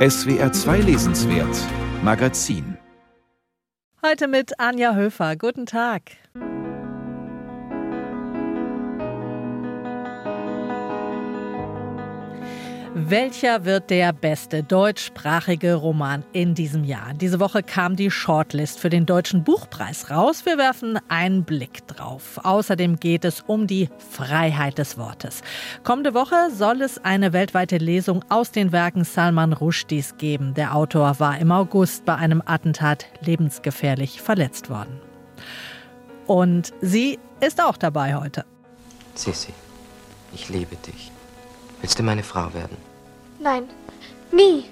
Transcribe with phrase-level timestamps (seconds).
[0.00, 1.54] SWR 2 Lesenswert
[2.02, 2.78] Magazin
[4.02, 5.36] Heute mit Anja Höfer.
[5.36, 6.12] Guten Tag.
[12.92, 17.14] Welcher wird der beste deutschsprachige Roman in diesem Jahr?
[17.14, 20.44] Diese Woche kam die Shortlist für den Deutschen Buchpreis raus.
[20.44, 22.40] Wir werfen einen Blick drauf.
[22.42, 25.42] Außerdem geht es um die Freiheit des Wortes.
[25.84, 30.54] Kommende Woche soll es eine weltweite Lesung aus den Werken Salman Rushdies geben.
[30.54, 35.00] Der Autor war im August bei einem Attentat lebensgefährlich verletzt worden.
[36.26, 38.44] Und sie ist auch dabei heute.
[39.14, 39.52] Sissi,
[40.34, 41.12] ich liebe dich.
[41.80, 42.76] Willst du meine Frau werden?
[43.40, 43.64] Nein,
[44.32, 44.64] nie.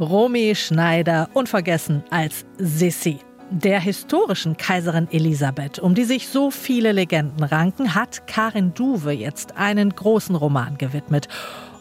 [0.00, 3.18] Romy Schneider, unvergessen als Sissi.
[3.50, 9.56] Der historischen Kaiserin Elisabeth, um die sich so viele Legenden ranken, hat Karin Duwe jetzt
[9.56, 11.28] einen großen Roman gewidmet.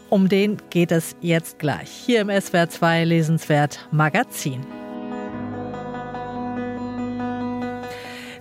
[0.10, 1.90] Um den geht es jetzt gleich.
[1.90, 4.66] Hier im SWR 2 Lesenswert Magazin.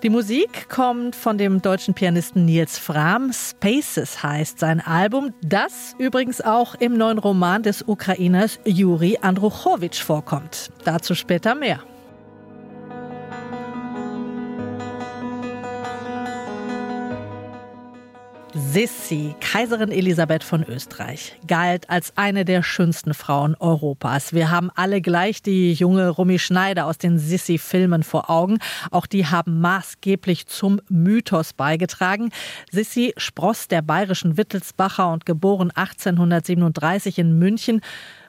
[0.03, 3.33] Die Musik kommt von dem deutschen Pianisten Nils Fram.
[3.33, 10.71] Spaces heißt sein Album, das übrigens auch im neuen Roman des Ukrainers Juri Andruchowitsch vorkommt.
[10.85, 11.81] Dazu später mehr.
[18.59, 24.33] Sissi, Kaiserin Elisabeth von Österreich, galt als eine der schönsten Frauen Europas.
[24.33, 28.59] Wir haben alle gleich die junge Romy Schneider aus den Sissi-Filmen vor Augen.
[28.91, 32.31] Auch die haben maßgeblich zum Mythos beigetragen.
[32.73, 37.83] Sissi spross der bayerischen Wittelsbacher und geboren 1837 in München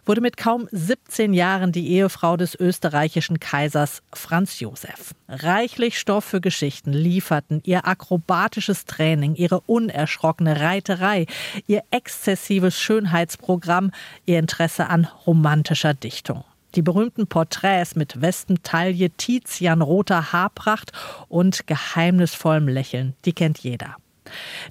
[0.07, 5.13] wurde mit kaum 17 Jahren die Ehefrau des österreichischen Kaisers Franz Josef.
[5.27, 11.25] Reichlich Stoff für Geschichten lieferten ihr akrobatisches Training, ihre unerschrockene Reiterei,
[11.67, 13.91] ihr exzessives Schönheitsprogramm,
[14.25, 16.43] ihr Interesse an romantischer Dichtung.
[16.75, 20.91] Die berühmten Porträts mit Westentaille, Tizian, roter Haarpracht
[21.27, 23.95] und geheimnisvollem Lächeln, die kennt jeder.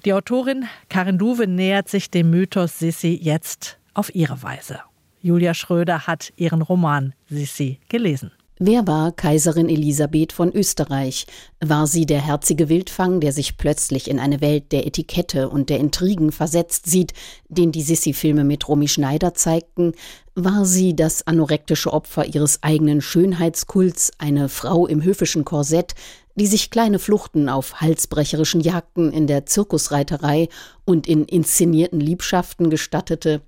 [0.05, 4.79] Die Autorin Karin Duwe nähert sich dem Mythos Sissi jetzt auf ihre Weise.
[5.21, 8.31] Julia Schröder hat ihren Roman Sissi gelesen.
[8.59, 11.27] Wer war Kaiserin Elisabeth von Österreich?
[11.63, 15.77] War sie der herzige Wildfang, der sich plötzlich in eine Welt der Etikette und der
[15.77, 17.13] Intrigen versetzt sieht,
[17.49, 19.93] den die Sissi-Filme mit Romy Schneider zeigten?
[20.33, 25.93] War sie das anorektische Opfer ihres eigenen Schönheitskults, eine Frau im höfischen Korsett,
[26.33, 30.49] die sich kleine Fluchten auf halsbrecherischen Jagden in der Zirkusreiterei
[30.83, 33.41] und in inszenierten Liebschaften gestattete?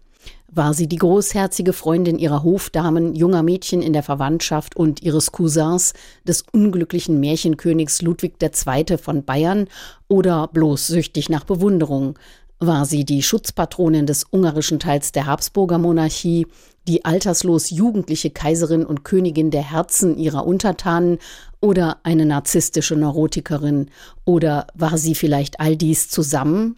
[0.52, 5.94] War sie die großherzige Freundin ihrer Hofdamen, junger Mädchen in der Verwandtschaft und ihres Cousins,
[6.28, 8.98] des unglücklichen Märchenkönigs Ludwig II.
[8.98, 9.68] von Bayern
[10.08, 12.18] oder bloß süchtig nach Bewunderung?
[12.60, 16.46] War sie die Schutzpatronin des ungarischen Teils der Habsburger Monarchie,
[16.88, 21.20] die alterslos jugendliche Kaiserin und Königin der Herzen ihrer Untertanen
[21.62, 23.90] oder eine narzisstische Neurotikerin?
[24.26, 26.78] Oder war sie vielleicht all dies zusammen?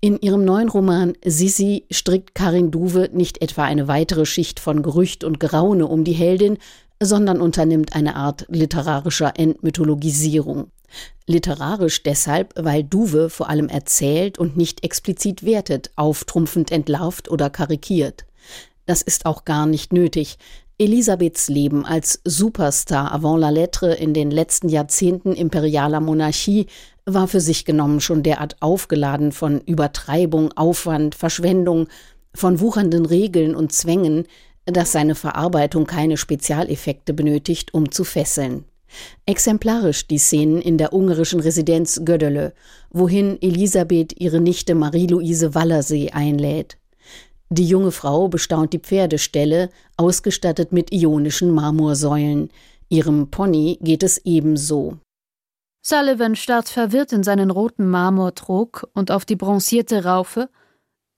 [0.00, 5.24] In ihrem neuen Roman Sissi strickt Karin Duwe nicht etwa eine weitere Schicht von Gerücht
[5.24, 6.58] und Geraune um die Heldin,
[7.02, 10.70] sondern unternimmt eine Art literarischer Entmythologisierung.
[11.26, 18.24] Literarisch deshalb, weil Duwe vor allem erzählt und nicht explizit wertet, auftrumpfend entlarvt oder karikiert.
[18.86, 20.38] Das ist auch gar nicht nötig.
[20.78, 26.66] Elisabeths Leben als Superstar avant la lettre in den letzten Jahrzehnten imperialer Monarchie
[27.06, 31.86] war für sich genommen schon derart aufgeladen von Übertreibung, Aufwand, Verschwendung,
[32.34, 34.24] von wuchernden Regeln und Zwängen,
[34.66, 38.64] dass seine Verarbeitung keine Spezialeffekte benötigt, um zu fesseln.
[39.24, 42.52] Exemplarisch die Szenen in der ungarischen Residenz Gödele,
[42.90, 46.76] wohin Elisabeth ihre Nichte Marie-Louise Wallersee einlädt.
[47.48, 52.50] Die junge Frau bestaunt die Pferdestelle, ausgestattet mit ionischen Marmorsäulen.
[52.88, 54.98] Ihrem Pony geht es ebenso.
[55.88, 60.50] Sullivan starrt verwirrt in seinen roten Marmortrog und auf die bronzierte Raufe,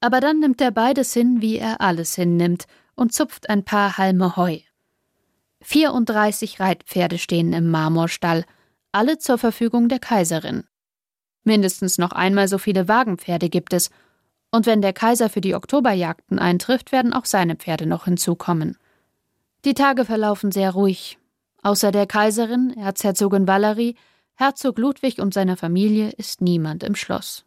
[0.01, 4.37] aber dann nimmt er beides hin, wie er alles hinnimmt, und zupft ein paar Halme
[4.37, 4.59] Heu.
[5.63, 8.45] 34 Reitpferde stehen im Marmorstall,
[8.93, 10.65] alle zur Verfügung der Kaiserin.
[11.45, 13.89] Mindestens noch einmal so viele Wagenpferde gibt es,
[14.51, 18.77] und wenn der Kaiser für die Oktoberjagden eintrifft, werden auch seine Pferde noch hinzukommen.
[19.65, 21.17] Die Tage verlaufen sehr ruhig.
[21.63, 23.97] Außer der Kaiserin, Erzherzogin Valerie,
[24.41, 27.45] Herzog Ludwig und seiner Familie ist niemand im Schloss.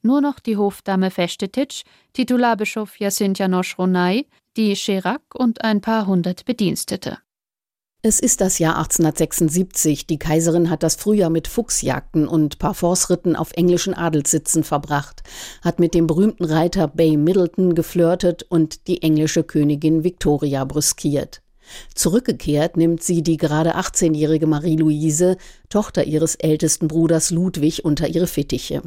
[0.00, 1.82] Nur noch die Hofdame Festetic,
[2.12, 7.18] Titularbischof Jacinta Noschronai, die Scherak und ein paar hundert Bedienstete.
[8.02, 10.06] Es ist das Jahr 1876.
[10.06, 15.24] Die Kaiserin hat das Frühjahr mit Fuchsjagden und Parforce-Ritten auf englischen Adelssitzen verbracht,
[15.62, 21.42] hat mit dem berühmten Reiter Bay Middleton geflirtet und die englische Königin Victoria brüskiert.
[21.94, 25.36] Zurückgekehrt nimmt sie die gerade 18-jährige Marie-Louise,
[25.68, 28.82] Tochter ihres ältesten Bruders Ludwig, unter ihre Fittiche.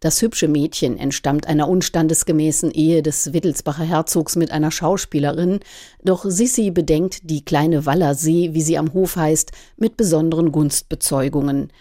[0.00, 5.60] Das hübsche Mädchen entstammt einer unstandesgemäßen Ehe des Wittelsbacher Herzogs mit einer Schauspielerin,
[6.02, 11.72] doch Sissi bedenkt die kleine Wallersee, wie sie am Hof heißt, mit besonderen Gunstbezeugungen.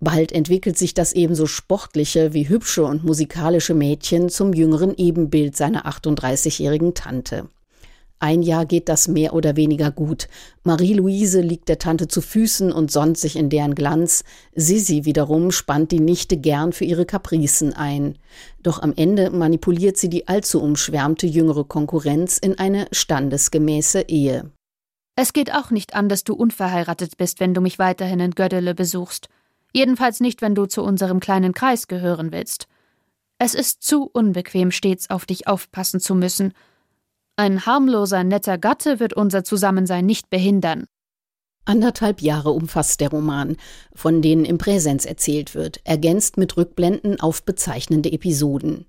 [0.00, 5.86] Bald entwickelt sich das ebenso sportliche wie hübsche und musikalische Mädchen zum jüngeren Ebenbild seiner
[5.86, 7.48] 38-jährigen Tante.
[8.18, 10.28] Ein Jahr geht das mehr oder weniger gut.
[10.64, 14.24] Marie-Louise liegt der Tante zu Füßen und sonnt sich in deren Glanz.
[14.54, 18.16] Sisi wiederum spannt die Nichte gern für ihre Kapricen ein.
[18.62, 24.50] Doch am Ende manipuliert sie die allzu umschwärmte jüngere Konkurrenz in eine standesgemäße Ehe.
[25.14, 28.74] Es geht auch nicht an, dass du unverheiratet bist, wenn du mich weiterhin in Göddele
[28.74, 29.28] besuchst.
[29.74, 32.66] Jedenfalls nicht, wenn du zu unserem kleinen Kreis gehören willst.
[33.38, 36.54] Es ist zu unbequem, stets auf dich aufpassen zu müssen–
[37.36, 40.86] ein harmloser, netter Gatte wird unser Zusammensein nicht behindern.
[41.66, 43.56] Anderthalb Jahre umfasst der Roman,
[43.94, 48.86] von denen im Präsens erzählt wird, ergänzt mit Rückblenden auf bezeichnende Episoden.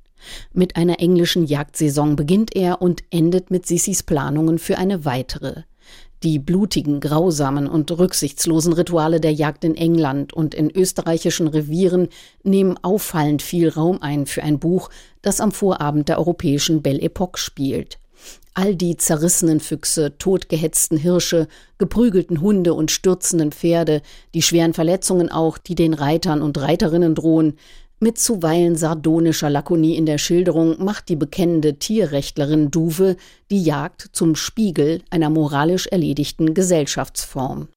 [0.54, 5.64] Mit einer englischen Jagdsaison beginnt er und endet mit Sissis Planungen für eine weitere.
[6.24, 12.10] Die blutigen, grausamen und rücksichtslosen Rituale der Jagd in England und in österreichischen Revieren
[12.44, 14.90] nehmen auffallend viel Raum ein für ein Buch,
[15.22, 18.00] das am Vorabend der europäischen Belle Epoque spielt.
[18.58, 24.02] All die zerrissenen Füchse, totgehetzten Hirsche, geprügelten Hunde und stürzenden Pferde,
[24.34, 27.54] die schweren Verletzungen auch, die den Reitern und Reiterinnen drohen,
[28.00, 33.18] mit zuweilen sardonischer Lakonie in der Schilderung macht die bekennende Tierrechtlerin Duve
[33.52, 37.68] die Jagd zum Spiegel einer moralisch erledigten Gesellschaftsform.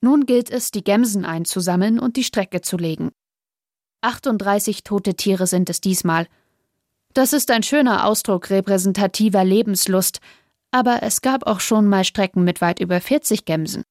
[0.00, 3.10] Nun gilt es, die Gemsen einzusammeln und die Strecke zu legen.
[4.00, 6.26] 38 tote Tiere sind es diesmal–
[7.14, 10.20] das ist ein schöner Ausdruck repräsentativer Lebenslust,
[10.70, 13.84] aber es gab auch schon mal Strecken mit weit über 40 Gemsen.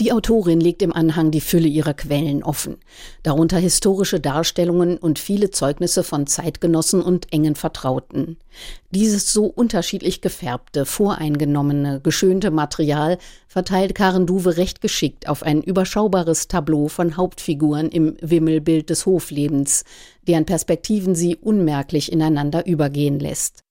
[0.00, 2.78] Die Autorin legt im Anhang die Fülle ihrer Quellen offen,
[3.22, 8.38] darunter historische Darstellungen und viele Zeugnisse von Zeitgenossen und engen Vertrauten.
[8.90, 13.18] Dieses so unterschiedlich gefärbte, voreingenommene, geschönte Material
[13.48, 19.84] verteilt Karen Duwe recht geschickt auf ein überschaubares Tableau von Hauptfiguren im Wimmelbild des Hoflebens,
[20.26, 23.62] deren Perspektiven sie unmerklich ineinander übergehen lässt.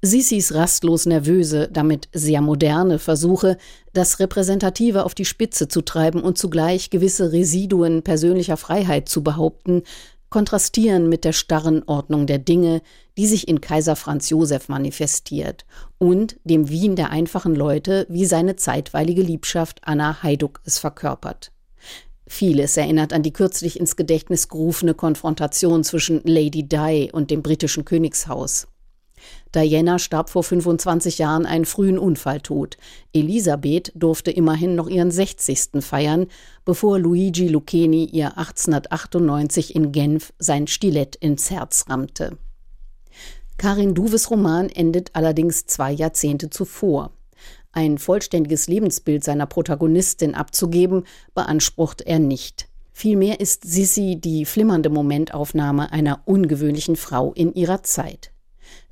[0.00, 3.58] Sissis rastlos nervöse, damit sehr moderne Versuche,
[3.92, 9.82] das Repräsentative auf die Spitze zu treiben und zugleich gewisse Residuen persönlicher Freiheit zu behaupten,
[10.30, 12.80] kontrastieren mit der starren Ordnung der Dinge,
[13.16, 15.64] die sich in Kaiser Franz Josef manifestiert
[15.98, 21.50] und dem Wien der einfachen Leute, wie seine zeitweilige Liebschaft Anna Heiduck es verkörpert.
[22.28, 27.84] Vieles erinnert an die kürzlich ins Gedächtnis gerufene Konfrontation zwischen Lady Di und dem britischen
[27.84, 28.68] Königshaus.
[29.54, 32.76] Diana starb vor 25 Jahren einen frühen Unfalltod.
[33.12, 35.80] Elisabeth durfte immerhin noch ihren 60.
[35.80, 36.26] feiern,
[36.64, 42.36] bevor Luigi Lucchini ihr 1898 in Genf sein Stilett ins Herz rammte.
[43.56, 47.10] Karin Duves Roman endet allerdings zwei Jahrzehnte zuvor.
[47.72, 51.04] Ein vollständiges Lebensbild seiner Protagonistin abzugeben,
[51.34, 52.68] beansprucht er nicht.
[52.92, 58.32] Vielmehr ist Sissi die flimmernde Momentaufnahme einer ungewöhnlichen Frau in ihrer Zeit.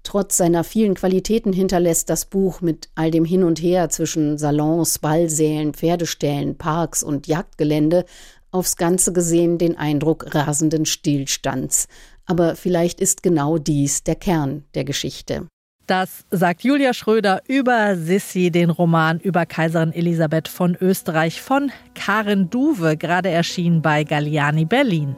[0.07, 5.01] Trotz seiner vielen Qualitäten hinterlässt das Buch mit all dem Hin und Her zwischen Salons,
[5.01, 8.05] Ballsälen, Pferdeställen, Parks und Jagdgelände
[8.53, 11.89] aufs Ganze gesehen den Eindruck rasenden Stillstands.
[12.25, 15.49] Aber vielleicht ist genau dies der Kern der Geschichte.
[15.89, 22.49] Das sagt Julia Schröder über Sissi, den Roman über Kaiserin Elisabeth von Österreich von Karin
[22.49, 25.17] Duwe, gerade erschienen bei Galliani Berlin.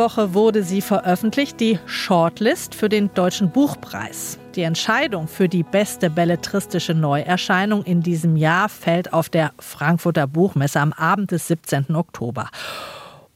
[0.00, 4.38] Woche wurde sie veröffentlicht, die Shortlist für den Deutschen Buchpreis.
[4.54, 10.80] Die Entscheidung für die beste belletristische Neuerscheinung in diesem Jahr fällt auf der Frankfurter Buchmesse
[10.80, 11.94] am Abend des 17.
[11.94, 12.48] Oktober.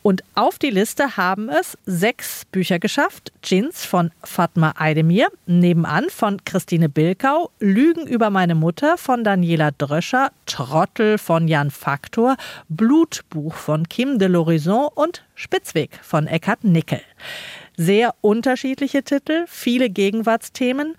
[0.07, 3.33] Und auf die Liste haben es sechs Bücher geschafft.
[3.43, 10.31] Jins von Fatma Aydemir, nebenan von Christine Bilkau, Lügen über meine Mutter von Daniela Dröscher,
[10.45, 12.37] Trottel von Jan Faktor,
[12.69, 17.01] Blutbuch von Kim de l'Horizon und Spitzweg von Eckhard Nickel.
[17.79, 20.97] Sehr unterschiedliche Titel, viele Gegenwartsthemen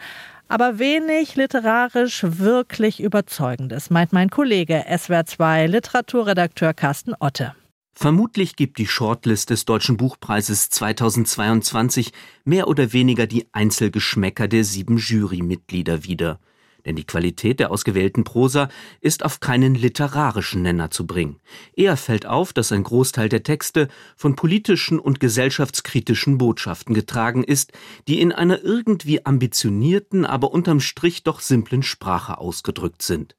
[0.48, 7.56] aber wenig literarisch wirklich Überzeugendes, meint mein Kollege SWR2 Literaturredakteur Carsten Otte.
[7.98, 12.12] Vermutlich gibt die Shortlist des Deutschen Buchpreises 2022
[12.44, 16.40] mehr oder weniger die Einzelgeschmäcker der sieben Jurymitglieder wieder
[16.86, 18.70] denn die Qualität der ausgewählten Prosa
[19.02, 21.40] ist auf keinen literarischen Nenner zu bringen.
[21.76, 27.74] Eher fällt auf, dass ein Großteil der Texte von politischen und gesellschaftskritischen Botschaften getragen ist,
[28.08, 33.36] die in einer irgendwie ambitionierten, aber unterm Strich doch simplen Sprache ausgedrückt sind.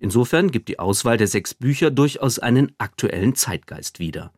[0.00, 4.32] Insofern gibt die Auswahl der sechs Bücher durchaus einen aktuellen Zeitgeist wieder.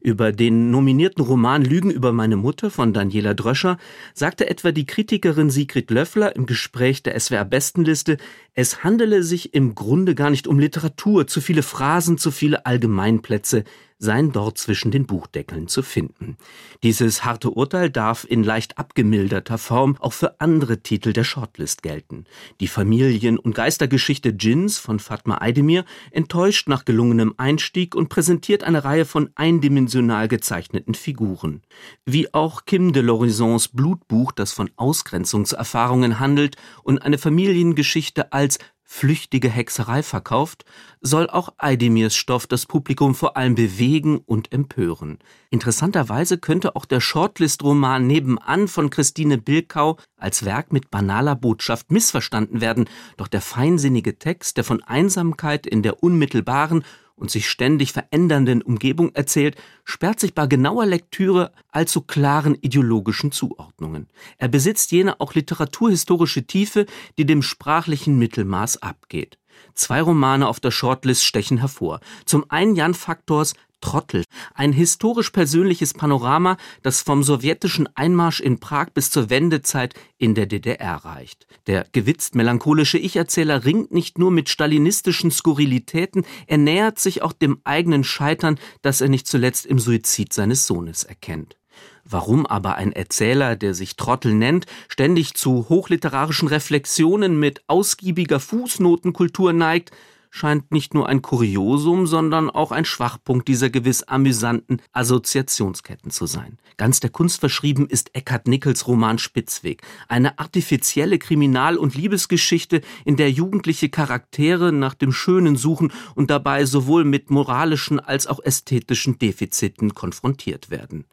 [0.00, 3.78] Über den nominierten Roman Lügen über meine Mutter von Daniela Dröscher
[4.14, 8.16] sagte etwa die Kritikerin Sigrid Löffler im Gespräch der SWR Bestenliste,
[8.54, 13.64] es handele sich im Grunde gar nicht um Literatur, zu viele Phrasen, zu viele Allgemeinplätze,
[13.98, 16.36] seien dort zwischen den Buchdeckeln zu finden.
[16.82, 22.24] Dieses harte Urteil darf in leicht abgemilderter Form auch für andere Titel der Shortlist gelten.
[22.60, 28.84] Die Familien- und Geistergeschichte Djinns von Fatma Aydemir enttäuscht nach gelungenem Einstieg und präsentiert eine
[28.84, 31.62] Reihe von eindimensional gezeichneten Figuren.
[32.06, 38.58] Wie auch Kim de l'Horizons Blutbuch, das von Ausgrenzungserfahrungen handelt und eine Familiengeschichte als
[38.90, 40.64] flüchtige Hexerei verkauft,
[41.02, 45.18] soll auch Eidemirs Stoff das Publikum vor allem bewegen und empören.
[45.50, 52.62] Interessanterweise könnte auch der Shortlist-Roman Nebenan von Christine Bilkau als Werk mit banaler Botschaft missverstanden
[52.62, 56.82] werden, doch der feinsinnige Text, der von Einsamkeit in der unmittelbaren
[57.18, 64.08] und sich ständig verändernden Umgebung erzählt, sperrt sich bei genauer Lektüre allzu klaren ideologischen Zuordnungen.
[64.38, 66.86] Er besitzt jene auch literaturhistorische Tiefe,
[67.18, 69.38] die dem sprachlichen Mittelmaß abgeht.
[69.74, 72.00] Zwei Romane auf der Shortlist stechen hervor.
[72.24, 78.88] Zum einen Jan Faktors Trottel, ein historisch persönliches Panorama, das vom sowjetischen Einmarsch in Prag
[78.94, 81.46] bis zur Wendezeit in der DDR reicht.
[81.66, 87.60] Der gewitzt melancholische Ich-Erzähler ringt nicht nur mit stalinistischen Skurrilitäten, er nähert sich auch dem
[87.64, 91.56] eigenen Scheitern, das er nicht zuletzt im Suizid seines Sohnes erkennt.
[92.04, 99.52] Warum aber ein Erzähler, der sich Trottel nennt, ständig zu hochliterarischen Reflexionen mit ausgiebiger Fußnotenkultur
[99.52, 99.92] neigt,
[100.30, 106.58] scheint nicht nur ein Kuriosum, sondern auch ein Schwachpunkt dieser gewiss amüsanten Assoziationsketten zu sein.
[106.76, 113.16] Ganz der Kunst verschrieben ist Eckhard Nickels Roman Spitzweg, eine artifizielle Kriminal- und Liebesgeschichte, in
[113.16, 119.18] der jugendliche Charaktere nach dem Schönen suchen und dabei sowohl mit moralischen als auch ästhetischen
[119.18, 121.04] Defiziten konfrontiert werden.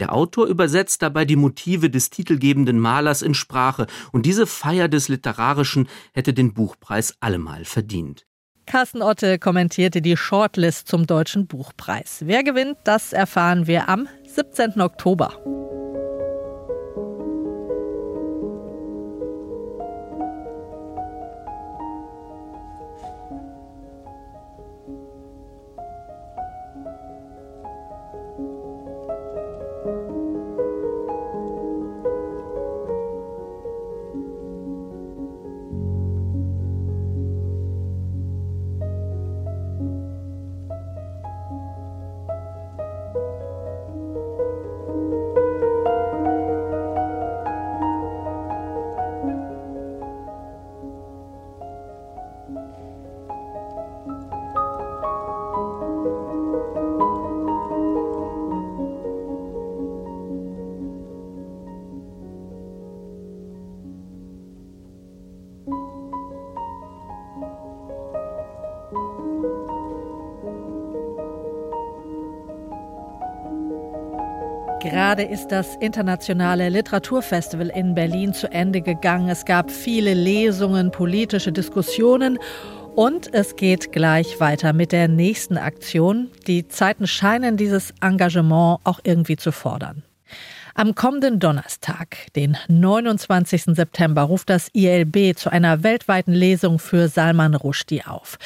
[0.00, 5.08] Der Autor übersetzt dabei die Motive des titelgebenden Malers in Sprache, und diese Feier des
[5.08, 8.26] Literarischen hätte den Buchpreis allemal verdient.
[8.66, 12.22] Carsten Otte kommentierte die Shortlist zum Deutschen Buchpreis.
[12.24, 14.80] Wer gewinnt, das erfahren wir am 17.
[14.80, 15.32] Oktober.
[75.06, 79.28] Gerade ist das internationale Literaturfestival in Berlin zu Ende gegangen.
[79.28, 82.40] Es gab viele Lesungen, politische Diskussionen
[82.96, 86.28] und es geht gleich weiter mit der nächsten Aktion.
[86.48, 90.02] Die Zeiten scheinen dieses Engagement auch irgendwie zu fordern.
[90.78, 93.74] Am kommenden Donnerstag, den 29.
[93.74, 98.36] September, ruft das ILB zu einer weltweiten Lesung für Salman Rushdie auf.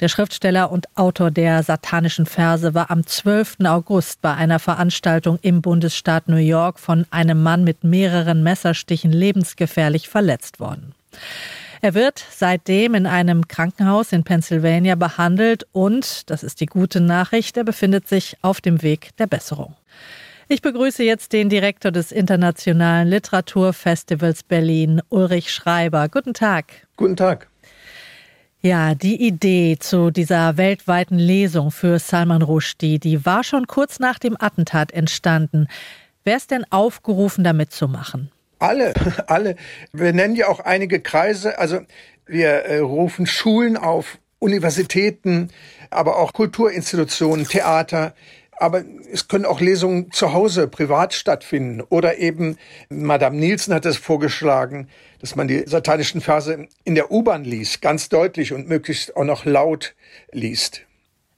[0.00, 3.58] Der Schriftsteller und Autor der satanischen Verse war am 12.
[3.66, 10.08] August bei einer Veranstaltung im Bundesstaat New York von einem Mann mit mehreren Messerstichen lebensgefährlich
[10.08, 10.92] verletzt worden.
[11.82, 17.56] Er wird seitdem in einem Krankenhaus in Pennsylvania behandelt und, das ist die gute Nachricht,
[17.56, 19.76] er befindet sich auf dem Weg der Besserung.
[20.48, 26.08] Ich begrüße jetzt den Direktor des Internationalen Literaturfestivals Berlin, Ulrich Schreiber.
[26.08, 26.66] Guten Tag.
[26.96, 27.48] Guten Tag.
[28.60, 34.20] Ja, die Idee zu dieser weltweiten Lesung für Salman Rushdie, die war schon kurz nach
[34.20, 35.66] dem Attentat entstanden.
[36.22, 38.30] Wer ist denn aufgerufen, da mitzumachen?
[38.60, 38.94] Alle,
[39.26, 39.56] alle.
[39.92, 41.58] Wir nennen ja auch einige Kreise.
[41.58, 41.80] Also
[42.24, 45.48] wir äh, rufen Schulen auf, Universitäten,
[45.90, 48.14] aber auch Kulturinstitutionen, Theater,
[48.58, 51.82] aber es können auch Lesungen zu Hause privat stattfinden.
[51.82, 52.56] Oder eben,
[52.88, 54.88] Madame Nielsen hat es vorgeschlagen,
[55.20, 59.44] dass man die satanischen Verse in der U-Bahn liest, ganz deutlich und möglichst auch noch
[59.44, 59.94] laut
[60.32, 60.85] liest.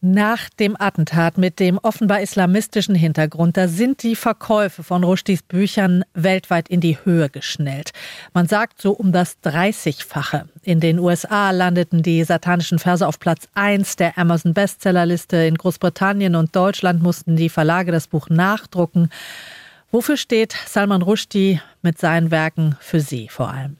[0.00, 6.04] Nach dem Attentat mit dem offenbar islamistischen Hintergrund, da sind die Verkäufe von Rushdies Büchern
[6.14, 7.90] weltweit in die Höhe geschnellt.
[8.32, 10.48] Man sagt so um das 30-fache.
[10.62, 15.38] In den USA landeten die satanischen Verse auf Platz 1 der Amazon Bestsellerliste.
[15.38, 19.10] In Großbritannien und Deutschland mussten die Verlage das Buch nachdrucken.
[19.90, 23.78] Wofür steht Salman Rushdie mit seinen Werken für Sie vor allem?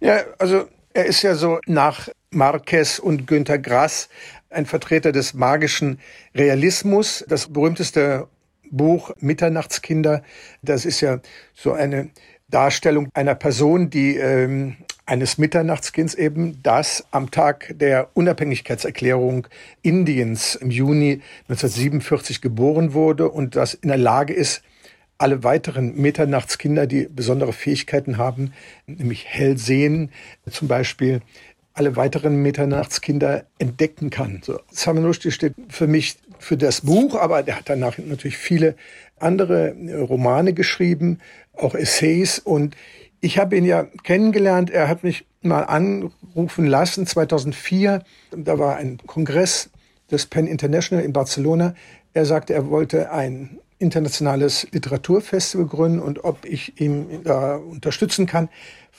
[0.00, 4.08] Ja, also er ist ja so nach Marquez und Günter Grass
[4.52, 5.98] ein Vertreter des magischen
[6.34, 7.24] Realismus.
[7.28, 8.28] Das berühmteste
[8.70, 10.22] Buch Mitternachtskinder,
[10.62, 11.20] das ist ja
[11.54, 12.10] so eine
[12.48, 19.48] Darstellung einer Person, die ähm, eines Mitternachtskinds eben, das am Tag der Unabhängigkeitserklärung
[19.82, 24.62] Indiens im Juni 1947 geboren wurde und das in der Lage ist,
[25.18, 28.52] alle weiteren Mitternachtskinder, die besondere Fähigkeiten haben,
[28.86, 30.10] nämlich hell sehen,
[30.50, 31.20] zum Beispiel
[31.74, 34.40] alle weiteren Mitternachtskinder entdecken kann.
[34.44, 38.74] So, Salman Rushdie steht für mich für das Buch, aber der hat danach natürlich viele
[39.18, 41.18] andere äh, Romane geschrieben,
[41.56, 42.76] auch Essays und
[43.20, 44.70] ich habe ihn ja kennengelernt.
[44.70, 48.02] Er hat mich mal anrufen lassen 2004.
[48.36, 49.70] Da war ein Kongress
[50.10, 51.74] des Penn International in Barcelona.
[52.14, 58.48] Er sagte, er wollte ein internationales Literaturfestival gründen und ob ich ihm da unterstützen kann.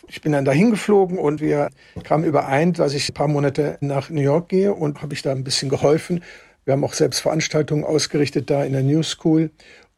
[0.08, 1.70] Ich bin dann dahin geflogen und wir
[2.04, 5.32] kamen überein, dass ich ein paar Monate nach New York gehe und habe ich da
[5.32, 6.24] ein bisschen geholfen.
[6.66, 9.52] Wir haben auch selbst Veranstaltungen ausgerichtet da in der New School.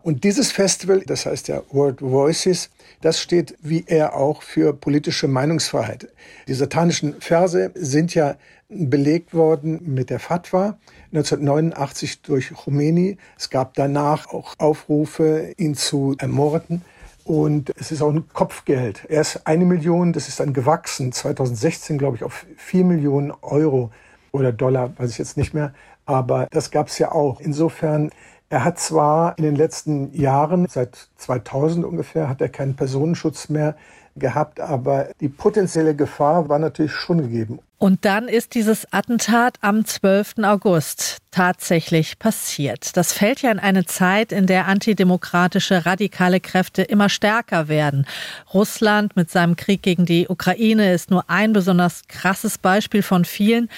[0.05, 2.69] Und dieses Festival, das heißt ja World Voices,
[3.01, 6.07] das steht wie er auch für politische Meinungsfreiheit.
[6.47, 8.35] Die satanischen Verse sind ja
[8.69, 10.77] belegt worden mit der Fatwa
[11.11, 13.17] 1989 durch Khomeini.
[13.37, 16.83] Es gab danach auch Aufrufe, ihn zu ermorden.
[17.25, 19.03] Und es ist auch ein Kopfgeld.
[19.09, 23.89] Erst eine Million, das ist dann gewachsen, 2016 glaube ich auf vier Millionen Euro
[24.31, 25.73] oder Dollar, weiß ich jetzt nicht mehr.
[26.05, 27.39] Aber das gab es ja auch.
[27.39, 28.11] Insofern,
[28.49, 33.75] er hat zwar in den letzten Jahren, seit 2000 ungefähr, hat er keinen Personenschutz mehr
[34.15, 37.59] gehabt, aber die potenzielle Gefahr war natürlich schon gegeben.
[37.77, 40.35] Und dann ist dieses Attentat am 12.
[40.43, 42.95] August tatsächlich passiert.
[42.95, 48.07] Das fällt ja in eine Zeit, in der antidemokratische radikale Kräfte immer stärker werden.
[48.53, 53.69] Russland mit seinem Krieg gegen die Ukraine ist nur ein besonders krasses Beispiel von vielen.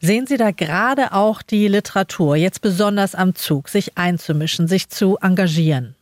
[0.00, 5.16] Sehen Sie da gerade auch die Literatur jetzt besonders am Zug, sich einzumischen, sich zu
[5.18, 5.95] engagieren?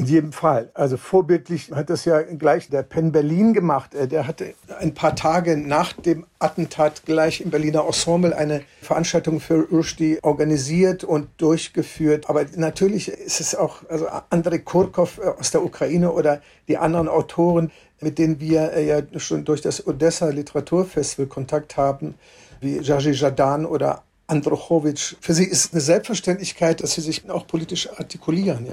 [0.00, 0.70] In jedem Fall.
[0.72, 3.94] Also vorbildlich hat das ja gleich der Penn Berlin gemacht.
[3.94, 9.40] Äh, der hatte ein paar Tage nach dem Attentat gleich im Berliner Ensemble eine Veranstaltung
[9.40, 12.30] für Rushdie organisiert und durchgeführt.
[12.30, 17.08] Aber natürlich ist es auch, also Andrei Kurkov äh, aus der Ukraine oder die anderen
[17.08, 22.14] Autoren, mit denen wir äh, ja schon durch das Odessa Literaturfestival Kontakt haben,
[22.62, 25.16] wie Jaji Jadan oder Androchowitsch.
[25.20, 28.64] Für sie ist eine Selbstverständlichkeit, dass sie sich auch politisch artikulieren.
[28.64, 28.72] Ja.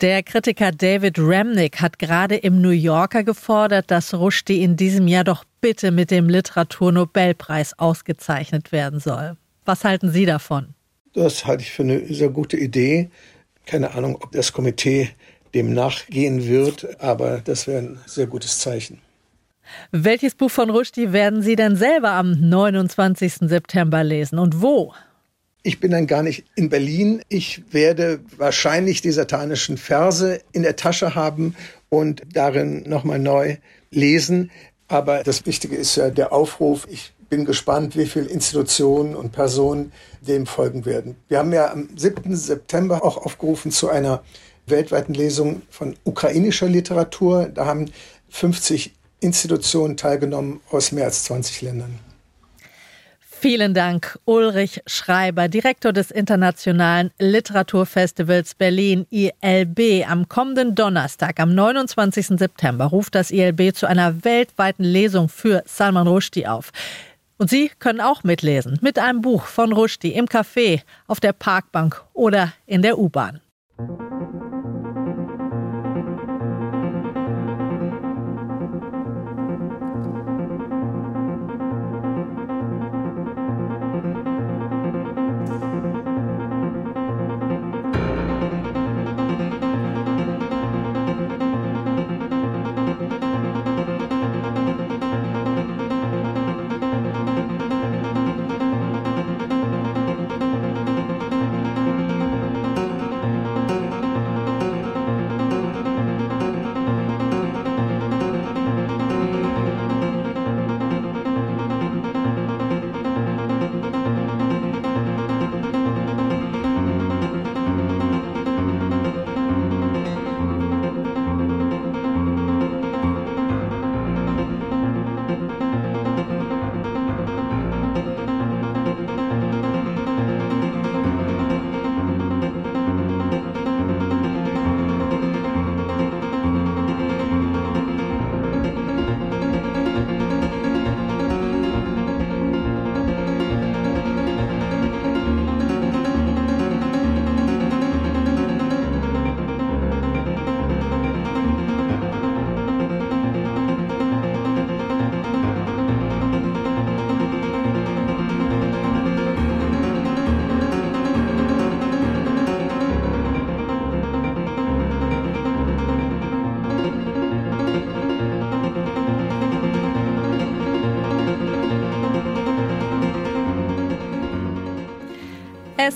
[0.00, 5.24] Der Kritiker David Remnick hat gerade im New Yorker gefordert, dass Rushdie in diesem Jahr
[5.24, 9.36] doch bitte mit dem Literaturnobelpreis ausgezeichnet werden soll.
[9.64, 10.74] Was halten Sie davon?
[11.14, 13.10] Das halte ich für eine sehr gute Idee.
[13.64, 15.10] Keine Ahnung, ob das Komitee
[15.54, 19.00] dem nachgehen wird, aber das wäre ein sehr gutes Zeichen.
[19.90, 23.34] Welches Buch von Rushdie werden Sie denn selber am 29.
[23.48, 24.94] September lesen und wo?
[25.64, 27.22] Ich bin dann gar nicht in Berlin.
[27.28, 31.54] Ich werde wahrscheinlich die satanischen Verse in der Tasche haben
[31.88, 33.56] und darin nochmal neu
[33.90, 34.50] lesen.
[34.88, 36.88] Aber das Wichtige ist ja der Aufruf.
[36.90, 41.16] Ich bin gespannt, wie viele Institutionen und Personen dem folgen werden.
[41.28, 42.34] Wir haben ja am 7.
[42.36, 44.22] September auch aufgerufen zu einer
[44.66, 47.46] weltweiten Lesung von ukrainischer Literatur.
[47.46, 47.90] Da haben
[48.30, 51.98] 50 Institutionen teilgenommen aus mehr als 20 Ländern.
[53.42, 60.08] Vielen Dank, Ulrich Schreiber, Direktor des Internationalen Literaturfestivals Berlin ILB.
[60.08, 62.38] Am kommenden Donnerstag, am 29.
[62.38, 66.70] September, ruft das ILB zu einer weltweiten Lesung für Salman Rushdie auf.
[67.36, 72.00] Und Sie können auch mitlesen mit einem Buch von Rushdie im Café, auf der Parkbank
[72.12, 73.40] oder in der U-Bahn.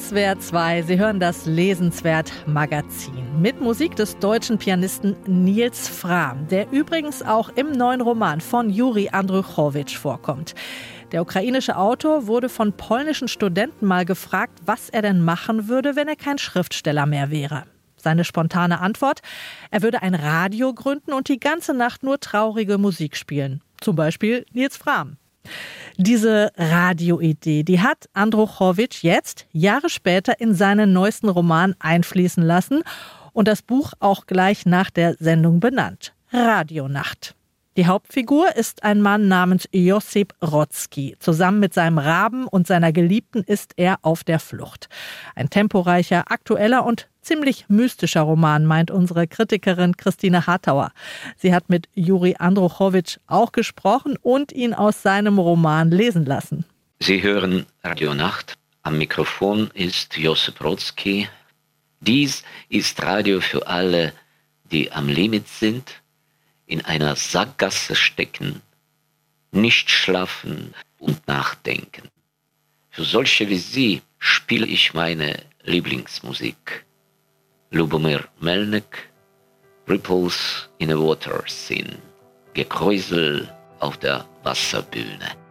[0.06, 6.70] SWR 2, Sie hören das Lesenswert Magazin mit Musik des deutschen Pianisten Nils Fram, der
[6.70, 10.54] übrigens auch im neuen Roman von Juri Andruchowitsch vorkommt.
[11.10, 16.06] Der ukrainische Autor wurde von polnischen Studenten mal gefragt, was er denn machen würde, wenn
[16.06, 17.64] er kein Schriftsteller mehr wäre.
[17.96, 19.22] Seine spontane Antwort?
[19.72, 23.60] Er würde ein Radio gründen und die ganze Nacht nur traurige Musik spielen.
[23.80, 25.16] Zum Beispiel Nils Fram.
[25.98, 32.82] Diese Radioidee, die hat Andruchowitsch jetzt, Jahre später, in seinen neuesten Roman einfließen lassen
[33.32, 36.12] und das Buch auch gleich nach der Sendung benannt.
[36.32, 37.35] Radionacht.
[37.76, 41.14] Die Hauptfigur ist ein Mann namens Josip Rotzki.
[41.20, 44.88] Zusammen mit seinem Raben und seiner Geliebten ist er auf der Flucht.
[45.34, 50.90] Ein temporeicher, aktueller und ziemlich mystischer Roman, meint unsere Kritikerin Christine Hartauer.
[51.36, 56.64] Sie hat mit Juri Andruchowitsch auch gesprochen und ihn aus seinem Roman lesen lassen.
[56.98, 58.54] Sie hören Radio Nacht.
[58.84, 61.28] Am Mikrofon ist Josip Rotzki.
[62.00, 64.14] Dies ist Radio für alle,
[64.64, 66.00] die am Limit sind
[66.66, 68.62] in einer Sackgasse stecken,
[69.52, 72.08] nicht schlafen und nachdenken.
[72.90, 76.84] Für solche wie Sie spiele ich meine Lieblingsmusik.
[77.70, 79.10] Lubomir Melnik,
[79.88, 81.96] Ripples in a Water Scene,
[82.54, 85.45] Gekräusel auf der Wasserbühne.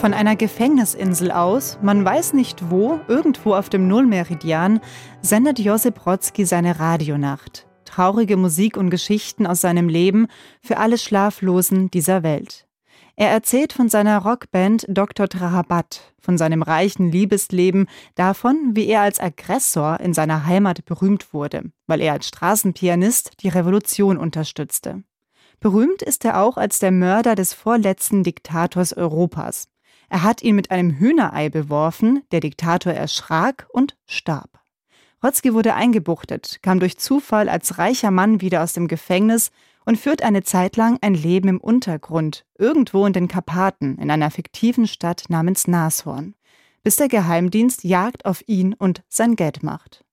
[0.00, 4.80] Von einer Gefängnisinsel aus, man weiß nicht wo, irgendwo auf dem Nullmeridian,
[5.20, 7.66] sendet Josip Brodsky seine Radionacht.
[7.84, 10.28] Traurige Musik und Geschichten aus seinem Leben
[10.62, 12.66] für alle Schlaflosen dieser Welt.
[13.14, 15.28] Er erzählt von seiner Rockband Dr.
[15.28, 21.64] Trahabat, von seinem reichen Liebesleben, davon, wie er als Aggressor in seiner Heimat berühmt wurde,
[21.86, 25.02] weil er als Straßenpianist die Revolution unterstützte.
[25.60, 29.68] Berühmt ist er auch als der Mörder des vorletzten Diktators Europas.
[30.10, 34.60] Er hat ihn mit einem Hühnerei beworfen, der Diktator erschrak und starb.
[35.22, 39.52] Rotzki wurde eingebuchtet, kam durch Zufall als reicher Mann wieder aus dem Gefängnis
[39.86, 44.30] und führt eine Zeit lang ein Leben im Untergrund, irgendwo in den Karpaten, in einer
[44.32, 46.34] fiktiven Stadt namens Nashorn,
[46.82, 50.04] bis der Geheimdienst Jagd auf ihn und sein Geld macht.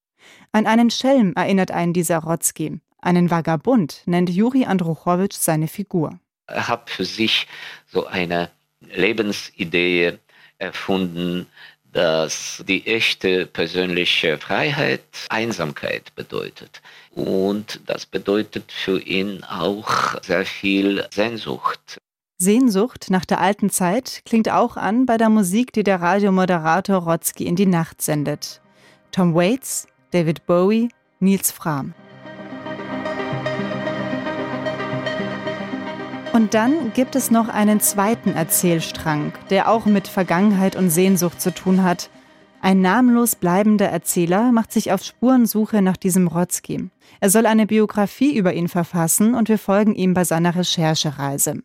[0.51, 6.19] An einen Schelm erinnert einen dieser Rotzki, einen Vagabund nennt Juri Andruchowitsch seine Figur.
[6.47, 7.47] Er hat für sich
[7.87, 10.19] so eine Lebensidee
[10.57, 11.47] erfunden,
[11.91, 16.81] dass die echte persönliche Freiheit Einsamkeit bedeutet.
[17.11, 21.97] Und das bedeutet für ihn auch sehr viel Sehnsucht.
[22.39, 27.47] Sehnsucht nach der alten Zeit klingt auch an bei der Musik, die der Radiomoderator Rotzki
[27.47, 28.61] in die Nacht sendet.
[29.11, 31.95] Tom Waits, David Bowie, Nils Fram.
[36.37, 41.51] Und dann gibt es noch einen zweiten Erzählstrang, der auch mit Vergangenheit und Sehnsucht zu
[41.51, 42.11] tun hat.
[42.61, 46.91] Ein namenlos bleibender Erzähler macht sich auf Spurensuche nach diesem Rotzki.
[47.21, 51.63] Er soll eine Biografie über ihn verfassen und wir folgen ihm bei seiner Recherchereise.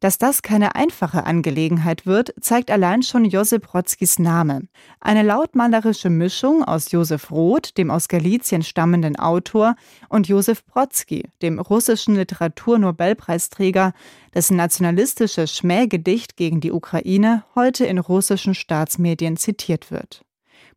[0.00, 4.68] Dass das keine einfache Angelegenheit wird, zeigt allein schon Josip Rotzkis Name.
[5.00, 9.74] Eine lautmalerische Mischung aus Josef Roth, dem aus Galizien stammenden Autor,
[10.10, 13.94] und Josef Brodsky, dem russischen Literaturnobelpreisträger,
[14.34, 20.26] dessen nationalistisches Schmähgedicht gegen die Ukraine heute in russischen Staatsmedien zitiert wird.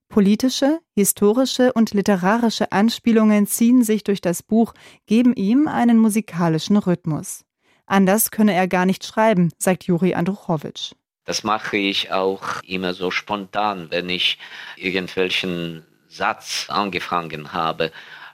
[0.07, 4.73] Politische, historische und literarische Anspielungen ziehen sich durch das Buch,
[5.07, 7.43] geben ihm einen musikalischen Rhythmus.
[7.89, 10.91] Anders könne er gar nicht schreiben, sagt Juri Andruchowitsch.
[11.25, 14.37] Das mache ich auch immer so spontan, wenn ich
[14.77, 17.91] irgendwelchen Satz angefangen habe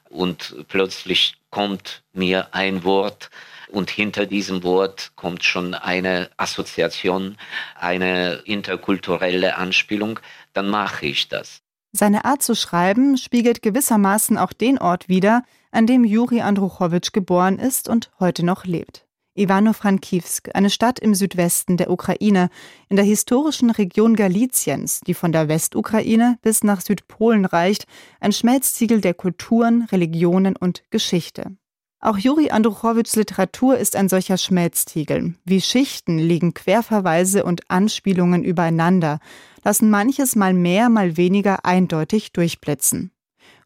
[0.10, 3.30] und plötzlich kommt mir ein Wort
[3.70, 7.38] und hinter diesem Wort kommt schon eine Assoziation,
[7.76, 10.20] eine interkulturelle Anspielung,
[10.54, 11.62] dann mache ich das.
[11.94, 17.58] Seine Art zu schreiben spiegelt gewissermaßen auch den Ort wider, an dem Juri Andruchowitsch geboren
[17.58, 19.05] ist und heute noch lebt.
[19.36, 22.50] Ivano-Frankivsk, eine Stadt im Südwesten der Ukraine,
[22.90, 27.86] in der historischen Region Galiciens, die von der Westukraine bis nach Südpolen reicht,
[28.20, 31.56] ein Schmelztiegel der Kulturen, Religionen und Geschichte.
[32.00, 35.34] Auch Juri Andruchowitschs Literatur ist ein solcher Schmelztiegel.
[35.44, 39.20] Wie Schichten liegen Querverweise und Anspielungen übereinander,
[39.64, 43.12] lassen manches mal mehr, mal weniger eindeutig durchblitzen.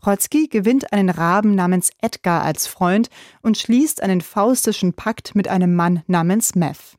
[0.05, 3.09] Rotzki gewinnt einen Raben namens Edgar als Freund
[3.41, 6.97] und schließt einen faustischen Pakt mit einem Mann namens Meth.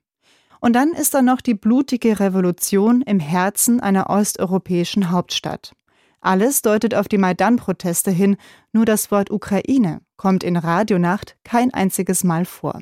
[0.60, 5.72] Und dann ist da noch die blutige Revolution im Herzen einer osteuropäischen Hauptstadt.
[6.20, 8.36] Alles deutet auf die Maidan-Proteste hin,
[8.72, 12.78] nur das Wort Ukraine kommt in Radionacht kein einziges Mal vor.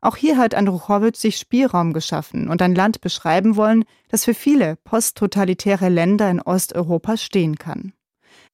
[0.00, 4.76] Auch hier hat Andruchowitsch sich Spielraum geschaffen und ein Land beschreiben wollen, das für viele
[4.76, 7.92] posttotalitäre Länder in Osteuropa stehen kann.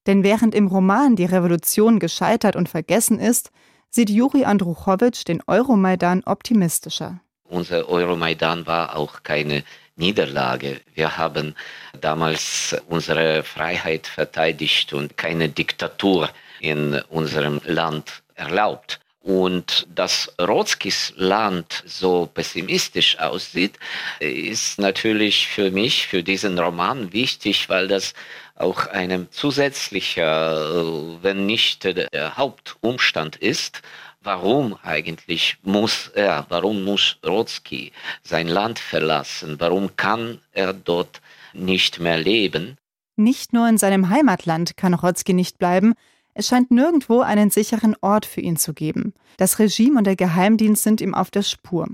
[0.06, 3.50] Denn während im Roman die Revolution gescheitert und vergessen ist,
[3.90, 7.20] sieht Juri Andruchowitsch den Euromaidan optimistischer.
[7.44, 9.64] Unser Euromaidan war auch keine
[9.96, 10.80] Niederlage.
[10.94, 11.54] Wir haben
[12.00, 19.00] damals unsere Freiheit verteidigt und keine Diktatur in unserem Land erlaubt.
[19.22, 23.78] Und dass Rotzkis Land so pessimistisch aussieht,
[24.18, 28.14] ist natürlich für mich, für diesen Roman wichtig, weil das
[28.54, 33.82] auch ein zusätzlicher, äh, wenn nicht der Hauptumstand ist,
[34.22, 41.20] warum eigentlich muss er, warum muss Rotzki sein Land verlassen, warum kann er dort
[41.52, 42.76] nicht mehr leben.
[43.16, 45.94] Nicht nur in seinem Heimatland kann Rotzki nicht bleiben,
[46.40, 49.12] es scheint nirgendwo einen sicheren Ort für ihn zu geben.
[49.36, 51.86] Das Regime und der Geheimdienst sind ihm auf der Spur.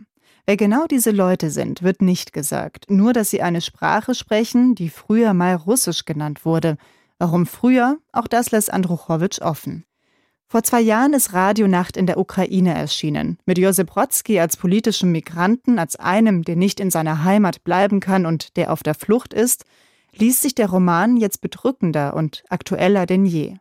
[0.46, 4.88] Wer genau diese Leute sind, wird nicht gesagt, nur dass sie eine Sprache sprechen, die
[4.88, 6.76] früher mal Russisch genannt wurde.
[7.18, 7.98] Warum früher?
[8.12, 9.84] Auch das lässt Andruchowitsch offen.
[10.46, 15.80] Vor zwei Jahren ist Radionacht in der Ukraine erschienen, mit Josip Brodsky als politischem Migranten,
[15.80, 19.64] als einem, der nicht in seiner Heimat bleiben kann und der auf der Flucht ist,
[20.14, 23.56] liest sich der Roman jetzt bedrückender und aktueller denn je.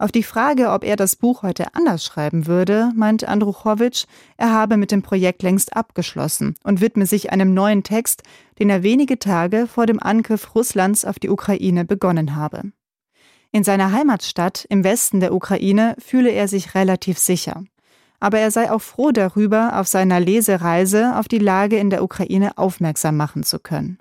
[0.00, 4.06] Auf die Frage, ob er das Buch heute anders schreiben würde, meint Andruchowitsch,
[4.38, 8.22] er habe mit dem Projekt längst abgeschlossen und widme sich einem neuen Text,
[8.58, 12.72] den er wenige Tage vor dem Angriff Russlands auf die Ukraine begonnen habe.
[13.52, 17.62] In seiner Heimatstadt im Westen der Ukraine fühle er sich relativ sicher.
[18.20, 22.56] Aber er sei auch froh darüber, auf seiner Lesereise auf die Lage in der Ukraine
[22.56, 23.98] aufmerksam machen zu können.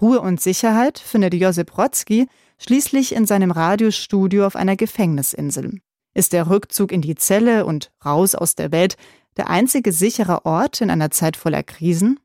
[0.00, 5.80] Ruhe und Sicherheit findet Josip Brodsky schließlich in seinem Radiostudio auf einer Gefängnisinsel.
[6.14, 8.96] Ist der Rückzug in die Zelle und raus aus der Welt
[9.36, 12.18] der einzige sichere Ort in einer Zeit voller Krisen?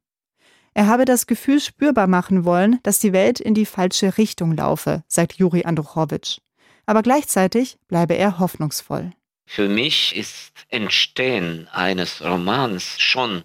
[0.73, 5.03] Er habe das Gefühl spürbar machen wollen, dass die Welt in die falsche Richtung laufe,
[5.07, 6.39] sagt Juri Andruchowitsch.
[6.85, 9.11] Aber gleichzeitig bleibe er hoffnungsvoll.
[9.45, 13.43] Für mich ist Entstehen eines Romans schon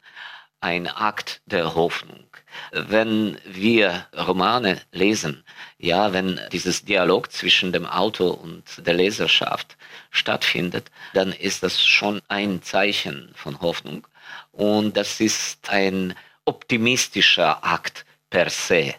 [0.60, 2.26] ein Akt der Hoffnung
[2.72, 5.44] wenn wir Romane lesen,
[5.78, 9.76] ja, wenn dieses Dialog zwischen dem Autor und der Leserschaft
[10.10, 14.06] stattfindet, dann ist das schon ein Zeichen von Hoffnung.
[14.52, 16.14] Und das ist ein
[16.44, 18.94] optimistischer Akt per se.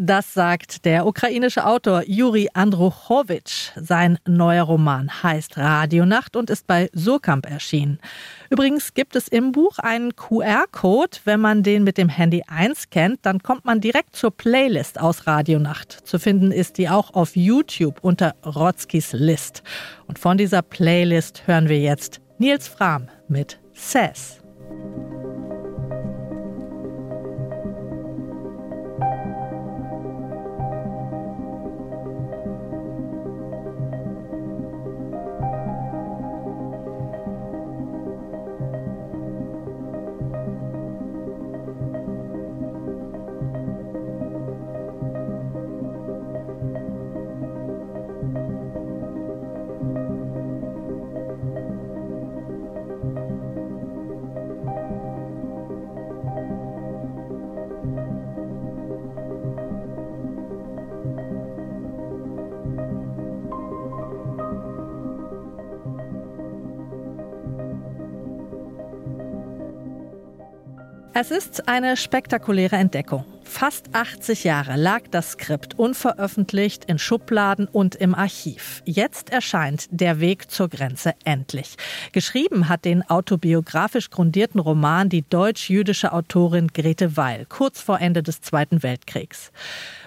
[0.00, 3.72] Das sagt der ukrainische Autor Juri Andruchowitsch.
[3.74, 7.98] Sein neuer Roman heißt Radionacht und ist bei Surkamp erschienen.
[8.48, 11.18] Übrigens gibt es im Buch einen QR-Code.
[11.24, 15.90] Wenn man den mit dem Handy einscannt, dann kommt man direkt zur Playlist aus Radionacht.
[16.06, 19.64] Zu finden ist die auch auf YouTube unter Rotzkis List.
[20.06, 24.38] Und von dieser Playlist hören wir jetzt Nils Frahm mit Sass.
[71.20, 73.24] Es ist eine spektakuläre Entdeckung.
[73.42, 78.82] Fast 80 Jahre lag das Skript unveröffentlicht in Schubladen und im Archiv.
[78.84, 81.74] Jetzt erscheint Der Weg zur Grenze endlich.
[82.12, 88.40] Geschrieben hat den autobiografisch grundierten Roman die deutsch-jüdische Autorin Grete Weil, kurz vor Ende des
[88.40, 89.50] Zweiten Weltkriegs.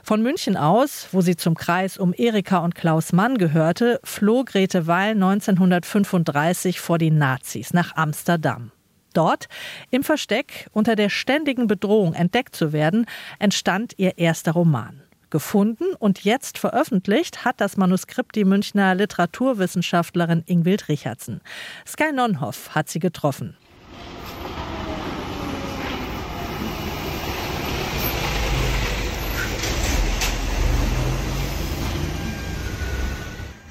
[0.04, 4.88] Von München aus, wo sie zum Kreis um Erika und Klaus Mann gehörte, floh Grete
[4.88, 8.72] Weil 1935 vor die Nazis nach Amsterdam.
[9.14, 9.48] Dort,
[9.90, 13.06] im Versteck, unter der ständigen Bedrohung entdeckt zu werden,
[13.40, 15.02] entstand ihr erster Roman.
[15.30, 21.40] Gefunden und jetzt veröffentlicht hat das Manuskript die Münchner Literaturwissenschaftlerin Ingwild Richardson.
[21.88, 23.56] Sky Nonhoff hat sie getroffen.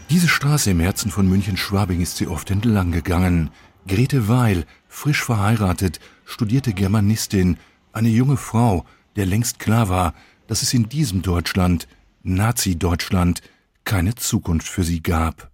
[0.09, 3.51] Diese Straße im Herzen von München-Schwabing ist sie oft entlang gegangen.
[3.87, 7.57] Grete Weil, frisch verheiratet, studierte Germanistin,
[7.93, 8.85] eine junge Frau,
[9.17, 10.15] der längst klar war,
[10.47, 11.89] dass es in diesem Deutschland,
[12.23, 13.41] Nazi-Deutschland,
[13.85, 15.51] keine Zukunft für sie gab.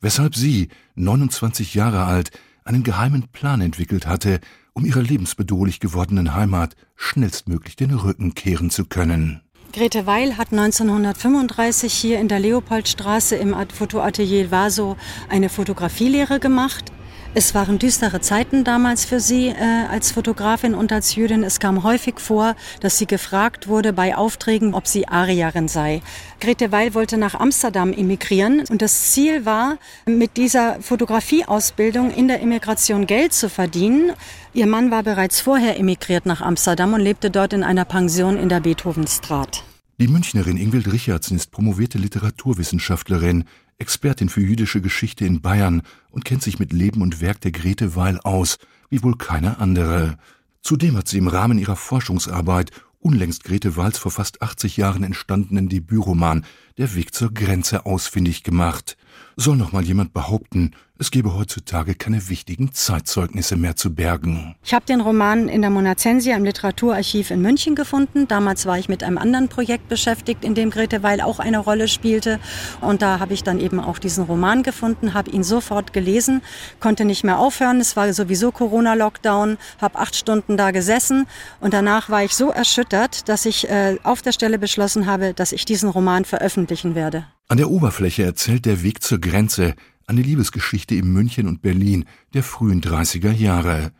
[0.00, 2.30] Weshalb sie, 29 Jahre alt,
[2.64, 4.40] einen geheimen Plan entwickelt hatte,
[4.72, 9.40] um ihrer lebensbedrohlich gewordenen Heimat schnellstmöglich den Rücken kehren zu können.
[9.72, 14.96] Grete Weil hat 1935 hier in der Leopoldstraße im Fotoatelier Vaso
[15.28, 16.92] eine Fotografielehre gemacht.
[17.38, 19.54] Es waren düstere Zeiten damals für sie äh,
[19.90, 21.44] als Fotografin und als Jüdin.
[21.44, 26.00] Es kam häufig vor, dass sie gefragt wurde bei Aufträgen, ob sie Arierin sei.
[26.40, 32.40] Grete Weil wollte nach Amsterdam emigrieren und das Ziel war, mit dieser Fotografieausbildung in der
[32.40, 34.12] Immigration Geld zu verdienen.
[34.54, 38.48] Ihr Mann war bereits vorher emigriert nach Amsterdam und lebte dort in einer Pension in
[38.48, 39.62] der Beethovenstraat.
[39.98, 43.44] Die Münchnerin Ingwild Richardson ist promovierte Literaturwissenschaftlerin,
[43.78, 45.80] Expertin für jüdische Geschichte in Bayern
[46.10, 48.58] und kennt sich mit Leben und Werk der Grete Weil aus,
[48.90, 50.18] wie wohl keine andere.
[50.60, 55.70] Zudem hat sie im Rahmen ihrer Forschungsarbeit unlängst Grete Weils vor fast 80 Jahren entstandenen
[55.70, 56.44] Debütroman
[56.76, 58.98] Der Weg zur Grenze ausfindig gemacht.
[59.36, 64.56] Soll noch mal jemand behaupten, es gebe heutzutage keine wichtigen Zeitzeugnisse mehr zu bergen.
[64.64, 68.26] Ich habe den Roman in der Monazensia im Literaturarchiv in München gefunden.
[68.28, 71.88] Damals war ich mit einem anderen Projekt beschäftigt, in dem Grete Weil auch eine Rolle
[71.88, 72.40] spielte.
[72.80, 76.40] Und da habe ich dann eben auch diesen Roman gefunden, habe ihn sofort gelesen,
[76.80, 77.78] konnte nicht mehr aufhören.
[77.78, 81.26] Es war sowieso Corona-Lockdown, habe acht Stunden da gesessen.
[81.60, 85.52] Und danach war ich so erschüttert, dass ich äh, auf der Stelle beschlossen habe, dass
[85.52, 87.26] ich diesen Roman veröffentlichen werde.
[87.48, 89.76] An der Oberfläche erzählt der Weg zur Grenze
[90.08, 92.04] eine Liebesgeschichte in München und Berlin
[92.34, 93.92] der frühen 30er Jahre.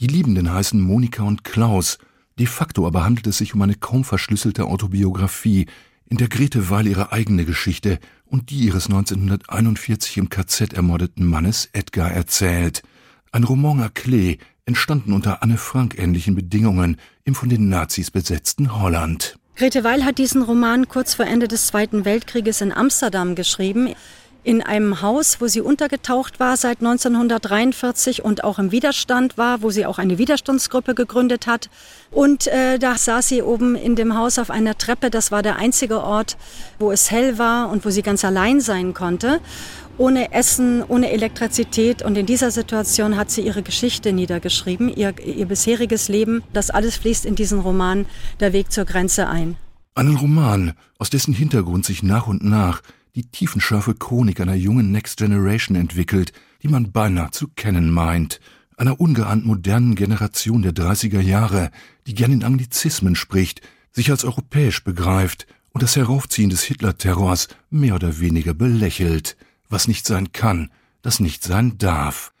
[0.00, 1.98] Die Liebenden heißen Monika und Klaus.
[2.40, 5.66] De facto aber handelt es sich um eine kaum verschlüsselte Autobiografie,
[6.06, 11.68] in der Grete Weil ihre eigene Geschichte und die ihres 1941 im KZ ermordeten Mannes
[11.72, 12.82] Edgar erzählt.
[13.30, 18.76] Ein Roman à clé, entstanden unter Anne Frank ähnlichen Bedingungen im von den Nazis besetzten
[18.80, 19.37] Holland.
[19.58, 23.92] Grete Weil hat diesen Roman kurz vor Ende des Zweiten Weltkrieges in Amsterdam geschrieben
[24.44, 29.70] in einem Haus, wo sie untergetaucht war seit 1943 und auch im Widerstand war, wo
[29.70, 31.70] sie auch eine Widerstandsgruppe gegründet hat.
[32.12, 35.10] Und äh, da saß sie oben in dem Haus auf einer Treppe.
[35.10, 36.36] Das war der einzige Ort,
[36.78, 39.40] wo es hell war und wo sie ganz allein sein konnte.
[39.98, 42.02] Ohne Essen, ohne Elektrizität.
[42.02, 46.42] Und in dieser Situation hat sie ihre Geschichte niedergeschrieben, ihr, ihr bisheriges Leben.
[46.52, 48.06] Das alles fließt in diesen Roman
[48.40, 49.56] Der Weg zur Grenze ein.
[49.94, 52.82] Einen Roman, aus dessen Hintergrund sich nach und nach
[53.16, 56.32] die tiefenscharfe Chronik einer jungen Next Generation entwickelt,
[56.62, 58.40] die man beinahe zu kennen meint,
[58.76, 61.70] einer ungeahnt modernen Generation der 30er Jahre,
[62.06, 67.96] die gern in Anglizismen spricht, sich als europäisch begreift und das Heraufziehen des Hitler-Terrors mehr
[67.96, 69.36] oder weniger belächelt.
[69.68, 70.70] Was nicht sein kann,
[71.02, 72.32] das nicht sein darf.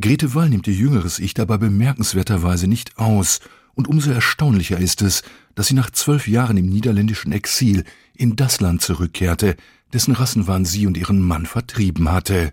[0.00, 3.40] Grete Wall nimmt ihr jüngeres Ich dabei bemerkenswerterweise nicht aus,
[3.74, 5.22] und umso erstaunlicher ist es,
[5.54, 7.84] dass sie nach zwölf Jahren im niederländischen Exil
[8.14, 9.56] in das Land zurückkehrte,
[9.92, 12.52] dessen Rassenwahn sie und ihren Mann vertrieben hatte.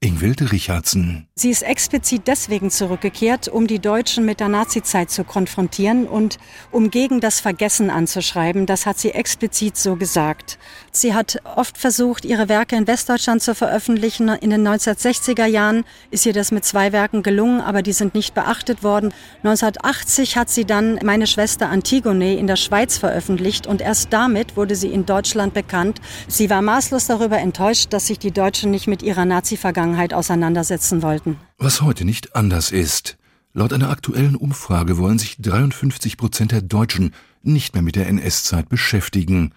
[0.00, 1.26] Ingwild Richardson.
[1.36, 6.36] Sie ist explizit deswegen zurückgekehrt, um die Deutschen mit der Nazizeit zu konfrontieren und
[6.70, 8.66] um gegen das Vergessen anzuschreiben.
[8.66, 10.58] Das hat sie explizit so gesagt.
[10.92, 14.28] Sie hat oft versucht, ihre Werke in Westdeutschland zu veröffentlichen.
[14.28, 18.34] In den 1960er Jahren ist ihr das mit zwei Werken gelungen, aber die sind nicht
[18.34, 19.14] beachtet worden.
[19.44, 24.76] 1980 hat sie dann Meine Schwester Antigone in der Schweiz veröffentlicht und erst damit wurde
[24.76, 26.02] sie in Deutschland bekannt.
[26.28, 31.00] Sie war maßlos darüber enttäuscht, dass sich die Deutschen nicht mit ihrer Nazi-Vergangenheit Vergangenheit auseinandersetzen
[31.02, 31.38] wollten.
[31.58, 33.18] Was heute nicht anders ist.
[33.52, 37.14] Laut einer aktuellen Umfrage wollen sich 53 Prozent der Deutschen
[37.44, 39.52] nicht mehr mit der NS-Zeit beschäftigen.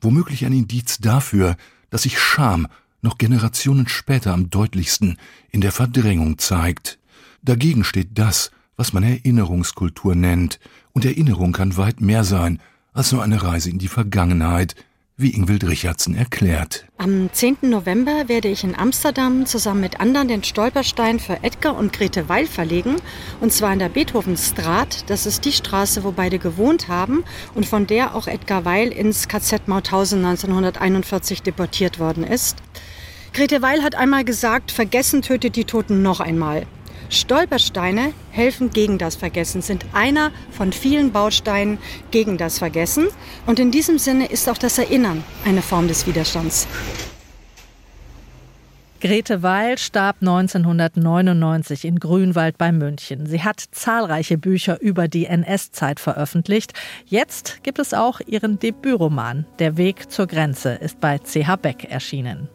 [0.00, 1.56] Womöglich ein Indiz dafür,
[1.90, 2.68] dass sich Scham
[3.00, 5.18] noch Generationen später am deutlichsten
[5.50, 7.00] in der Verdrängung zeigt.
[7.42, 10.60] Dagegen steht das, was man Erinnerungskultur nennt.
[10.92, 12.60] Und Erinnerung kann weit mehr sein
[12.92, 14.76] als nur eine Reise in die Vergangenheit,
[15.16, 16.86] wie Ingwild Richardson erklärt.
[16.98, 17.58] Am 10.
[17.62, 22.46] November werde ich in Amsterdam zusammen mit anderen den Stolperstein für Edgar und Grete Weil
[22.46, 22.96] verlegen.
[23.40, 25.10] Und zwar in der Beethovenstraat.
[25.10, 29.28] Das ist die Straße, wo beide gewohnt haben und von der auch Edgar Weil ins
[29.28, 32.58] KZ Mauthausen 1941 deportiert worden ist.
[33.32, 36.66] Grete Weil hat einmal gesagt, Vergessen tötet die Toten noch einmal.
[37.12, 41.78] Stolpersteine helfen gegen das Vergessen, sind einer von vielen Bausteinen
[42.10, 43.08] gegen das Vergessen.
[43.46, 46.66] Und in diesem Sinne ist auch das Erinnern eine Form des Widerstands.
[49.02, 53.26] Grete Weil starb 1999 in Grünwald bei München.
[53.26, 56.72] Sie hat zahlreiche Bücher über die NS-Zeit veröffentlicht.
[57.04, 62.48] Jetzt gibt es auch ihren Debütroman Der Weg zur Grenze ist bei CH Beck erschienen.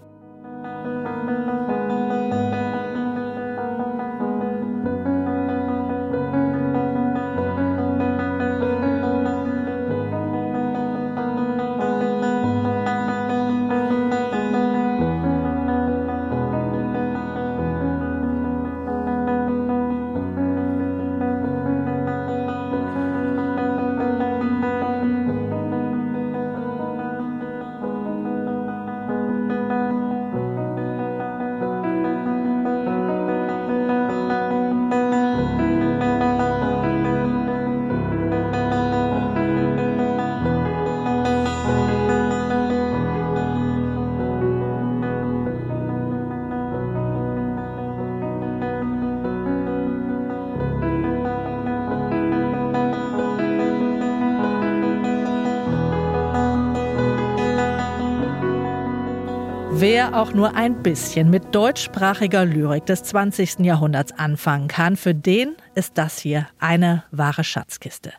[60.09, 63.59] Wer auch nur ein bisschen mit deutschsprachiger Lyrik des 20.
[63.59, 68.13] Jahrhunderts anfangen kann, für den ist das hier eine wahre Schatzkiste.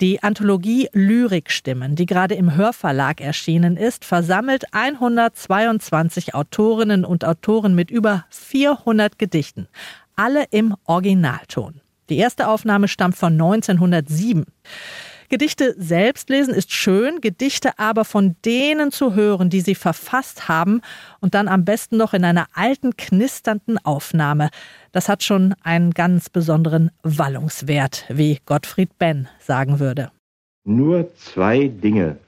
[0.00, 7.90] Die Anthologie Lyrikstimmen, die gerade im Hörverlag erschienen ist, versammelt 122 Autorinnen und Autoren mit
[7.90, 9.66] über 400 Gedichten,
[10.14, 11.80] alle im Originalton.
[12.08, 14.44] Die erste Aufnahme stammt von 1907.
[15.32, 20.82] Gedichte selbst lesen ist schön, Gedichte aber von denen zu hören, die sie verfasst haben
[21.20, 24.50] und dann am besten noch in einer alten, knisternden Aufnahme.
[24.92, 30.10] Das hat schon einen ganz besonderen Wallungswert, wie Gottfried Benn sagen würde.
[30.64, 32.18] Nur zwei Dinge.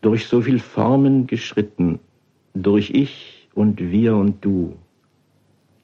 [0.00, 1.98] Durch so viel Formen geschritten,
[2.54, 4.78] durch ich und wir und du.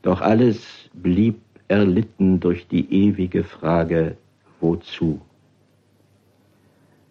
[0.01, 4.16] Doch alles blieb erlitten durch die ewige Frage,
[4.61, 5.21] wozu?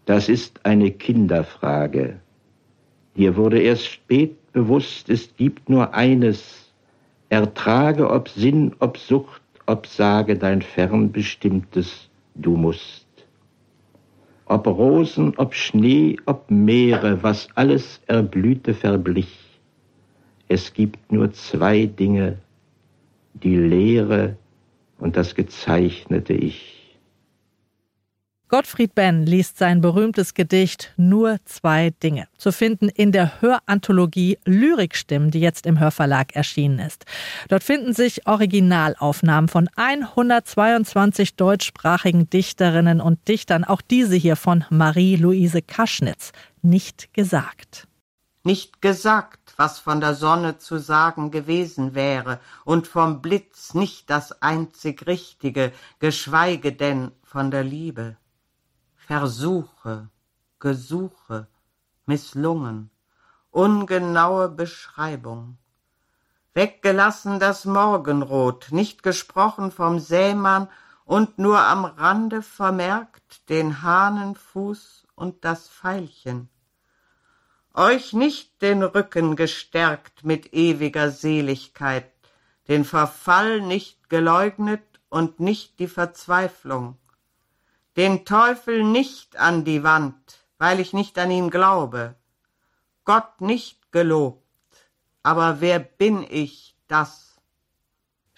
[0.06, 2.20] Das ist eine Kinderfrage.
[3.18, 6.72] Dir wurde erst spät bewusst, es gibt nur eines.
[7.30, 13.06] Ertrage, ob Sinn, ob Sucht, ob Sage dein fernbestimmtes, du musst.
[14.46, 19.38] Ob Rosen, ob Schnee, ob Meere, was alles erblühte, verblich.
[20.48, 22.38] Es gibt nur zwei Dinge,
[23.34, 24.38] die Lehre
[25.00, 26.77] und das gezeichnete Ich.
[28.50, 35.32] Gottfried Benn liest sein berühmtes Gedicht Nur zwei Dinge, zu finden in der Höranthologie Lyrikstimmen,
[35.32, 37.04] die jetzt im Hörverlag erschienen ist.
[37.50, 45.62] Dort finden sich Originalaufnahmen von 122 deutschsprachigen Dichterinnen und Dichtern, auch diese hier von Marie-Louise
[45.62, 46.32] Kaschnitz.
[46.62, 47.86] Nicht gesagt.
[48.46, 54.42] Nicht gesagt, was von der Sonne zu sagen gewesen wäre, und vom Blitz nicht das
[54.42, 58.16] einzig Richtige, geschweige denn von der Liebe.
[59.08, 60.10] Versuche,
[60.60, 61.48] Gesuche,
[62.08, 62.90] misslungen,
[63.52, 65.58] ungenaue Beschreibung.
[66.54, 70.68] Weggelassen das Morgenrot, nicht gesprochen vom Sämann
[71.06, 76.50] und nur am Rande vermerkt den Hahnenfuß und das Veilchen.
[77.74, 82.12] Euch nicht den Rücken gestärkt mit ewiger Seligkeit,
[82.68, 86.98] den Verfall nicht geleugnet und nicht die Verzweiflung,
[87.98, 90.16] den Teufel nicht an die Wand,
[90.60, 92.16] weil ich nicht an ihn glaube,
[93.04, 94.44] Gott nicht gelobt,
[95.24, 97.28] aber wer bin ich das?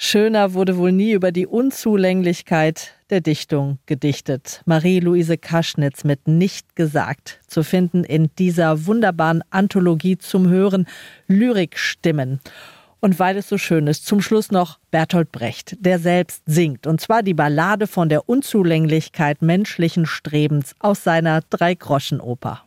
[0.01, 4.61] Schöner wurde wohl nie über die Unzulänglichkeit der Dichtung gedichtet.
[4.65, 10.87] Marie-Louise Kaschnitz mit Nicht gesagt zu finden in dieser wunderbaren Anthologie zum Hören
[11.27, 12.39] Lyrikstimmen.
[13.01, 16.85] Und weil es so schön ist, zum Schluss noch Bertolt Brecht, der selbst singt.
[16.85, 22.63] Und zwar die Ballade von der Unzulänglichkeit menschlichen Strebens aus seiner Drei-Groschen-Oper.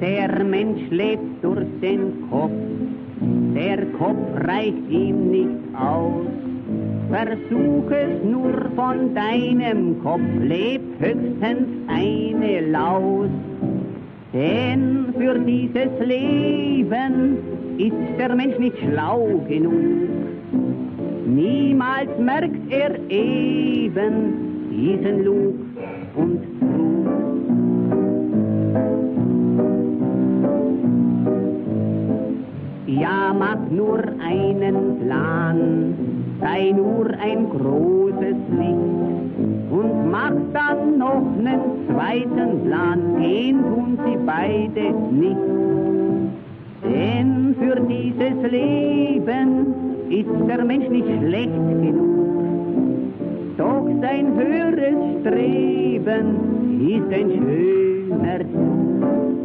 [0.00, 2.52] Der Mensch lebt durch den Kopf,
[3.54, 6.26] der Kopf reicht ihm nicht aus.
[7.08, 13.30] Versuch es nur von deinem Kopf, lebt höchstens eine Laus.
[14.36, 17.38] Denn für dieses Leben
[17.78, 19.72] ist der Mensch nicht schlau genug.
[21.24, 24.14] Niemals merkt er eben
[24.70, 25.54] diesen Lug
[26.16, 27.06] und Trug.
[32.86, 35.94] Ja, mach nur einen Plan,
[36.40, 39.25] sei nur ein großes Licht
[39.70, 45.36] und mach dann noch einen zweiten Plan, den tun sie beide nicht.
[46.84, 49.66] Denn für dieses Leben
[50.08, 51.52] ist der Mensch nicht schlecht
[51.82, 52.16] genug,
[53.56, 56.26] doch sein höheres Streben
[56.88, 59.35] ist ein schöner Zug.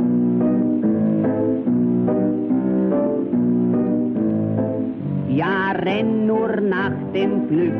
[5.83, 7.73] Renn nur nach dem Glück,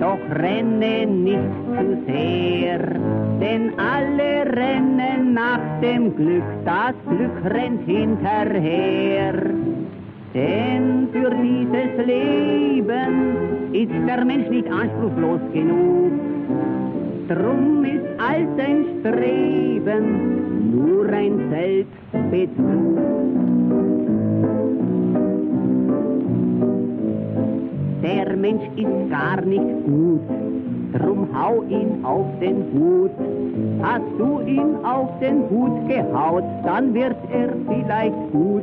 [0.00, 2.78] doch renne nicht zu sehr,
[3.40, 9.34] denn alle rennen nach dem Glück, das Glück rennt hinterher.
[10.34, 13.14] Denn für dieses Leben
[13.72, 16.12] ist der Mensch nicht anspruchslos genug.
[17.28, 23.87] Drum ist all sein Streben nur ein Selbstbetrug.
[28.02, 30.20] Der Mensch ist gar nicht gut,
[30.92, 33.10] drum hau ihn auf den Hut.
[33.82, 38.62] Hast du ihn auf den Hut gehaut, dann wird er vielleicht gut.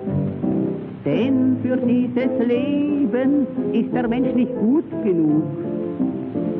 [1.03, 5.43] Denn für dieses Leben ist der Mensch nicht gut genug.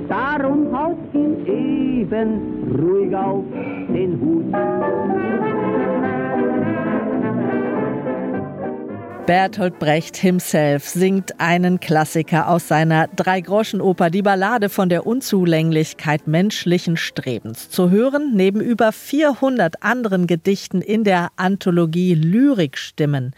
[0.09, 2.29] Darum haut ihn eben
[2.77, 3.43] ruhig auf
[3.87, 4.53] den Hut.
[9.25, 16.95] Bertolt Brecht himself singt einen Klassiker aus seiner Dreigroschenoper, die Ballade von der Unzulänglichkeit menschlichen
[16.95, 17.71] Strebens.
[17.71, 23.33] Zu hören neben über 400 anderen Gedichten in der Anthologie Lyrikstimmen.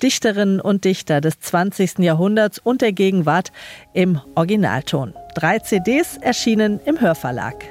[0.00, 1.98] Dichterinnen und Dichter des 20.
[1.98, 3.50] Jahrhunderts und der Gegenwart
[3.94, 5.12] im Originalton.
[5.34, 7.64] Drei CDs erschienen im Hörverlag.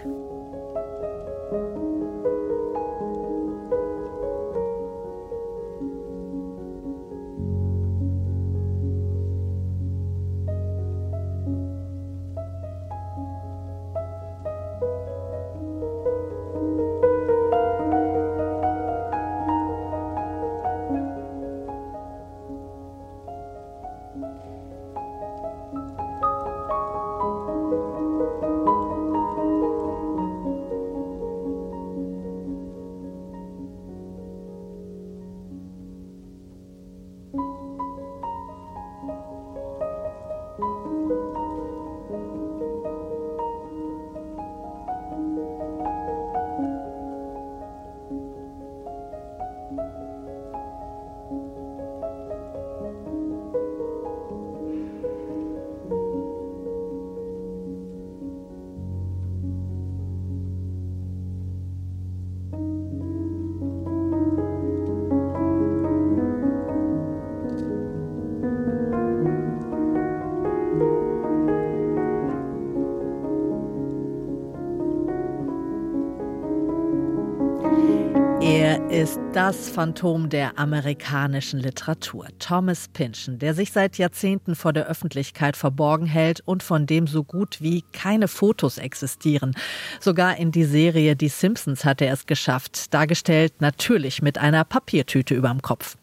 [78.91, 85.55] Ist das Phantom der amerikanischen Literatur, Thomas Pynchon, der sich seit Jahrzehnten vor der Öffentlichkeit
[85.55, 89.55] verborgen hält und von dem so gut wie keine Fotos existieren.
[90.01, 95.35] Sogar in die Serie Die Simpsons hat er es geschafft, dargestellt natürlich mit einer Papiertüte
[95.35, 95.95] überm Kopf.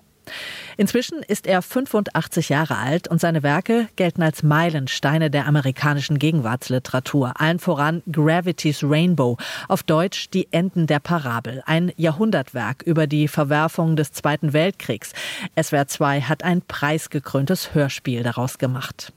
[0.80, 7.32] Inzwischen ist er 85 Jahre alt und seine Werke gelten als Meilensteine der amerikanischen Gegenwartsliteratur.
[7.40, 13.96] Allen voran Gravity's Rainbow, auf Deutsch Die Enden der Parabel, ein Jahrhundertwerk über die Verwerfungen
[13.96, 15.14] des Zweiten Weltkriegs.
[15.60, 19.12] SWR 2 hat ein preisgekröntes Hörspiel daraus gemacht.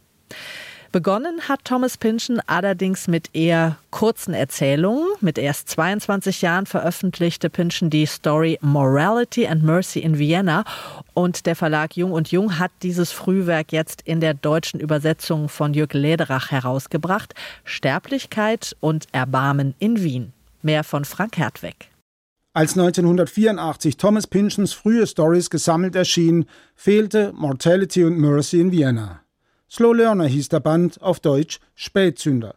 [0.92, 5.08] Begonnen hat Thomas Pynchon allerdings mit eher kurzen Erzählungen.
[5.22, 10.66] Mit erst 22 Jahren veröffentlichte Pynchon die Story Morality and Mercy in Vienna
[11.14, 15.74] und der Verlag Jung und Jung hat dieses Frühwerk jetzt in der deutschen Übersetzung von
[15.74, 17.36] Jürg Lederach herausgebracht.
[17.64, 20.34] Sterblichkeit und Erbarmen in Wien.
[20.62, 21.88] Mehr von Frank Hertweg.
[22.54, 29.22] Als 1984 Thomas Pynchons frühe Stories gesammelt erschienen, fehlte Mortality und Mercy in Vienna.
[29.74, 32.56] Slow Learner hieß der Band, auf Deutsch Spätzünder.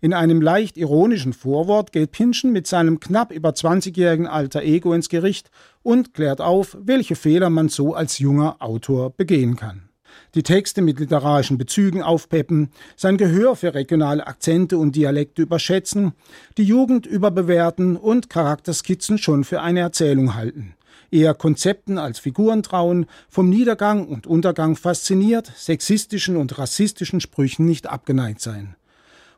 [0.00, 5.10] In einem leicht ironischen Vorwort geht Pynchon mit seinem knapp über 20-jährigen alter Ego ins
[5.10, 5.50] Gericht
[5.82, 9.90] und klärt auf, welche Fehler man so als junger Autor begehen kann.
[10.34, 16.12] die Texte mit literarischen Bezügen aufpeppen, sein Gehör für regionale Akzente und Dialekte überschätzen,
[16.56, 20.74] die Jugend überbewerten und Charakterskizzen schon für eine Erzählung halten.
[21.14, 27.86] Eher Konzepten als Figuren trauen, vom Niedergang und Untergang fasziniert, sexistischen und rassistischen Sprüchen nicht
[27.86, 28.74] abgeneigt sein.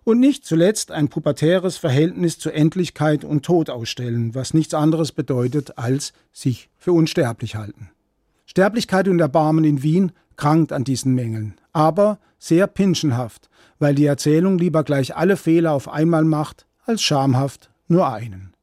[0.02, 5.76] Und nicht zuletzt ein pubertäres Verhältnis zu Endlichkeit und Tod ausstellen, was nichts anderes bedeutet
[5.76, 7.90] als sich für unsterblich halten.
[8.46, 14.56] Sterblichkeit und Erbarmen in Wien krankt an diesen Mängeln, aber sehr pinschenhaft, weil die Erzählung
[14.56, 18.54] lieber gleich alle Fehler auf einmal macht, als schamhaft nur einen.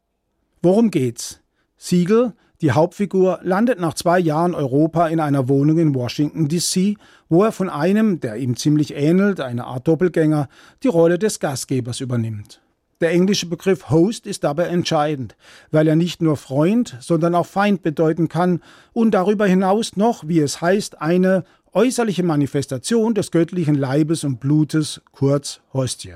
[0.63, 1.41] Worum geht's?
[1.77, 2.33] Siegel,
[2.63, 6.95] die Hauptfigur, landet nach zwei Jahren Europa in einer Wohnung in Washington, D.C.,
[7.27, 10.47] wo er von einem, der ihm ziemlich ähnelt, eine Art Doppelgänger,
[10.81, 12.61] die Rolle des Gastgebers übernimmt.
[13.01, 15.35] Der englische Begriff Host ist dabei entscheidend,
[15.71, 18.61] weil er nicht nur Freund, sondern auch Feind bedeuten kann
[18.93, 21.43] und darüber hinaus noch, wie es heißt, eine
[21.73, 26.15] äußerliche Manifestation des göttlichen Leibes und Blutes, kurz Hostie.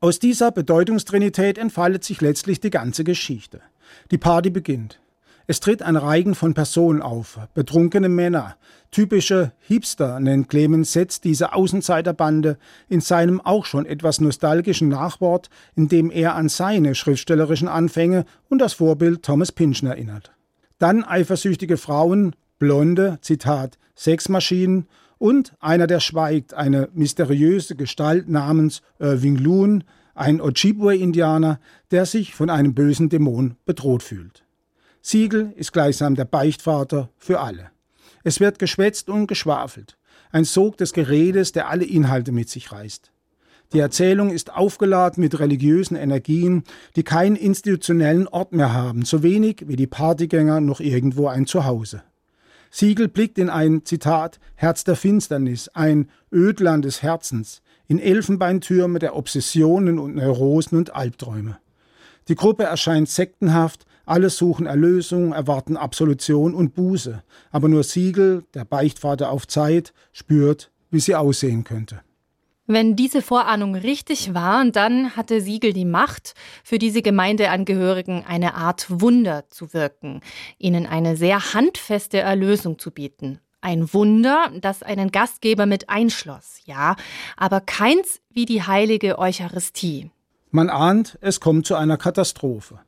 [0.00, 3.60] Aus dieser Bedeutungstrinität entfaltet sich letztlich die ganze Geschichte.
[4.10, 4.98] Die Party beginnt.
[5.50, 8.54] Es tritt ein Reigen von Personen auf, betrunkene Männer.
[8.92, 12.56] Typische Hipster nennt Clemens Setz diese Außenseiterbande
[12.88, 18.60] in seinem auch schon etwas nostalgischen Nachwort, in dem er an seine schriftstellerischen Anfänge und
[18.60, 20.30] das Vorbild Thomas Pynchon erinnert.
[20.78, 24.86] Dann eifersüchtige Frauen, blonde, Zitat, Sexmaschinen
[25.18, 29.82] und einer, der schweigt, eine mysteriöse Gestalt namens Irving Loon,
[30.14, 31.58] ein Ojibwe-Indianer,
[31.90, 34.44] der sich von einem bösen Dämon bedroht fühlt.
[35.02, 37.70] Siegel ist gleichsam der Beichtvater für alle.
[38.22, 39.96] Es wird geschwätzt und geschwafelt.
[40.30, 43.10] Ein Sog des Geredes, der alle Inhalte mit sich reißt.
[43.72, 46.64] Die Erzählung ist aufgeladen mit religiösen Energien,
[46.96, 52.02] die keinen institutionellen Ort mehr haben, so wenig wie die Partygänger noch irgendwo ein Zuhause.
[52.70, 59.16] Siegel blickt in ein, Zitat, Herz der Finsternis, ein Ödland des Herzens, in Elfenbeintürme der
[59.16, 61.58] Obsessionen und Neurosen und Albträume.
[62.30, 67.24] Die Gruppe erscheint sektenhaft, alle suchen Erlösung, erwarten Absolution und Buße.
[67.50, 72.02] Aber nur Siegel, der Beichtvater auf Zeit, spürt, wie sie aussehen könnte.
[72.68, 78.86] Wenn diese Vorahnung richtig war, dann hatte Siegel die Macht, für diese Gemeindeangehörigen eine Art
[78.88, 80.20] Wunder zu wirken,
[80.56, 83.40] ihnen eine sehr handfeste Erlösung zu bieten.
[83.60, 86.94] Ein Wunder, das einen Gastgeber mit einschloss, ja,
[87.36, 90.12] aber keins wie die heilige Eucharistie.
[90.52, 92.80] Man ahnt, es kommt zu einer Katastrophe.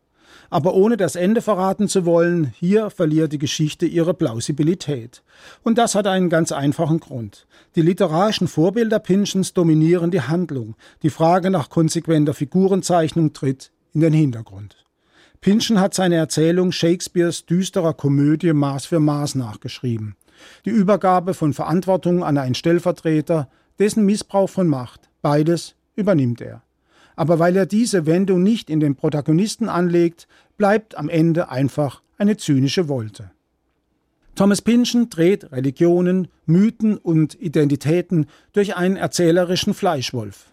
[0.50, 5.22] Aber ohne das Ende verraten zu wollen, hier verliert die Geschichte ihre Plausibilität.
[5.62, 7.46] Und das hat einen ganz einfachen Grund.
[7.76, 10.74] Die literarischen Vorbilder Pinchens dominieren die Handlung.
[11.02, 14.84] Die Frage nach konsequenter Figurenzeichnung tritt in den Hintergrund.
[15.40, 20.16] Pynchon hat seine Erzählung Shakespeares düsterer Komödie Maß für Maß nachgeschrieben.
[20.64, 23.48] Die Übergabe von Verantwortung an einen Stellvertreter,
[23.78, 26.62] dessen Missbrauch von Macht, beides übernimmt er
[27.16, 32.36] aber weil er diese Wendung nicht in den Protagonisten anlegt, bleibt am Ende einfach eine
[32.36, 33.30] zynische Wolte.
[34.34, 40.52] Thomas Pynchon dreht Religionen, Mythen und Identitäten durch einen erzählerischen Fleischwolf.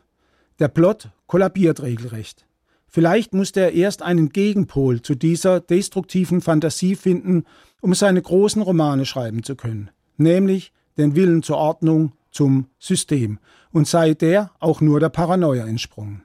[0.60, 2.46] Der Plot kollabiert regelrecht.
[2.88, 7.46] Vielleicht musste er erst einen Gegenpol zu dieser destruktiven Fantasie finden,
[7.82, 13.40] um seine großen Romane schreiben zu können, nämlich den Willen zur Ordnung, zum System,
[13.72, 16.24] und sei der auch nur der Paranoia entsprungen.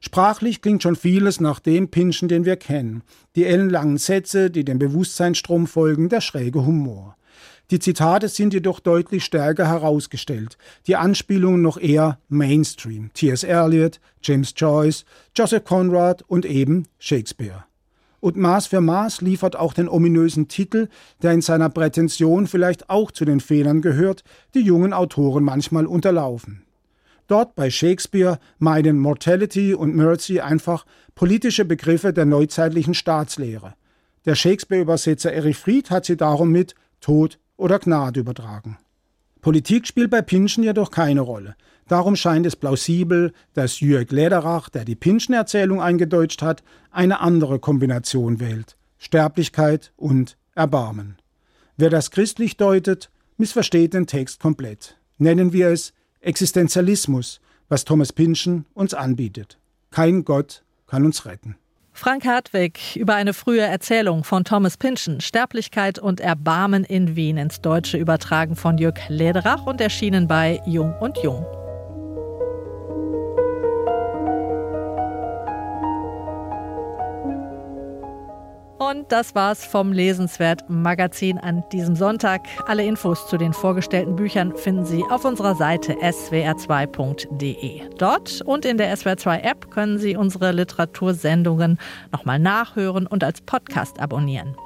[0.00, 3.02] Sprachlich klingt schon vieles nach dem Pinschen, den wir kennen.
[3.36, 7.16] Die ellenlangen Sätze, die dem Bewusstseinsstrom folgen, der schräge Humor.
[7.70, 13.10] Die Zitate sind jedoch deutlich stärker herausgestellt, die Anspielungen noch eher Mainstream.
[13.12, 13.44] T.S.
[13.44, 15.04] Eliot, James Joyce,
[15.36, 17.64] Joseph Conrad und eben Shakespeare.
[18.18, 20.88] Und Maß für Maß liefert auch den ominösen Titel,
[21.22, 24.24] der in seiner Prätension vielleicht auch zu den Fehlern gehört,
[24.54, 26.62] die jungen Autoren manchmal unterlaufen.
[27.30, 33.74] Dort bei Shakespeare meinen Mortality und Mercy einfach politische Begriffe der neuzeitlichen Staatslehre.
[34.24, 38.78] Der Shakespeare-Übersetzer Erich Fried hat sie darum mit Tod oder Gnade übertragen.
[39.42, 41.54] Politik spielt bei Pinschen jedoch keine Rolle.
[41.86, 48.40] Darum scheint es plausibel, dass Jürg Lederach, der die Pinschen-Erzählung eingedeutscht hat, eine andere Kombination
[48.40, 48.76] wählt.
[48.98, 51.16] Sterblichkeit und Erbarmen.
[51.76, 54.96] Wer das christlich deutet, missversteht den Text komplett.
[55.16, 59.58] Nennen wir es Existenzialismus, was Thomas Pynchon uns anbietet.
[59.90, 61.56] Kein Gott kann uns retten.
[61.92, 67.60] Frank Hartwig über eine frühe Erzählung von Thomas Pynchon, Sterblichkeit und Erbarmen in Wien ins
[67.60, 71.44] Deutsche übertragen von Jörg Lederach und erschienen bei Jung und Jung.
[78.80, 82.46] Und das war's vom Lesenswert Magazin an diesem Sonntag.
[82.66, 87.82] Alle Infos zu den vorgestellten Büchern finden Sie auf unserer Seite swr2.de.
[87.98, 91.78] Dort und in der SWR2 App können Sie unsere Literatursendungen
[92.10, 94.56] nochmal nachhören und als Podcast abonnieren.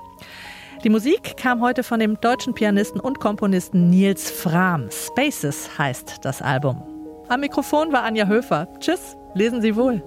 [0.85, 4.91] Die Musik kam heute von dem deutschen Pianisten und Komponisten Nils Frahm.
[4.93, 6.81] Spaces heißt das Album.
[7.29, 8.69] Am Mikrofon war Anja Höfer.
[8.79, 10.05] Tschüss, lesen Sie wohl.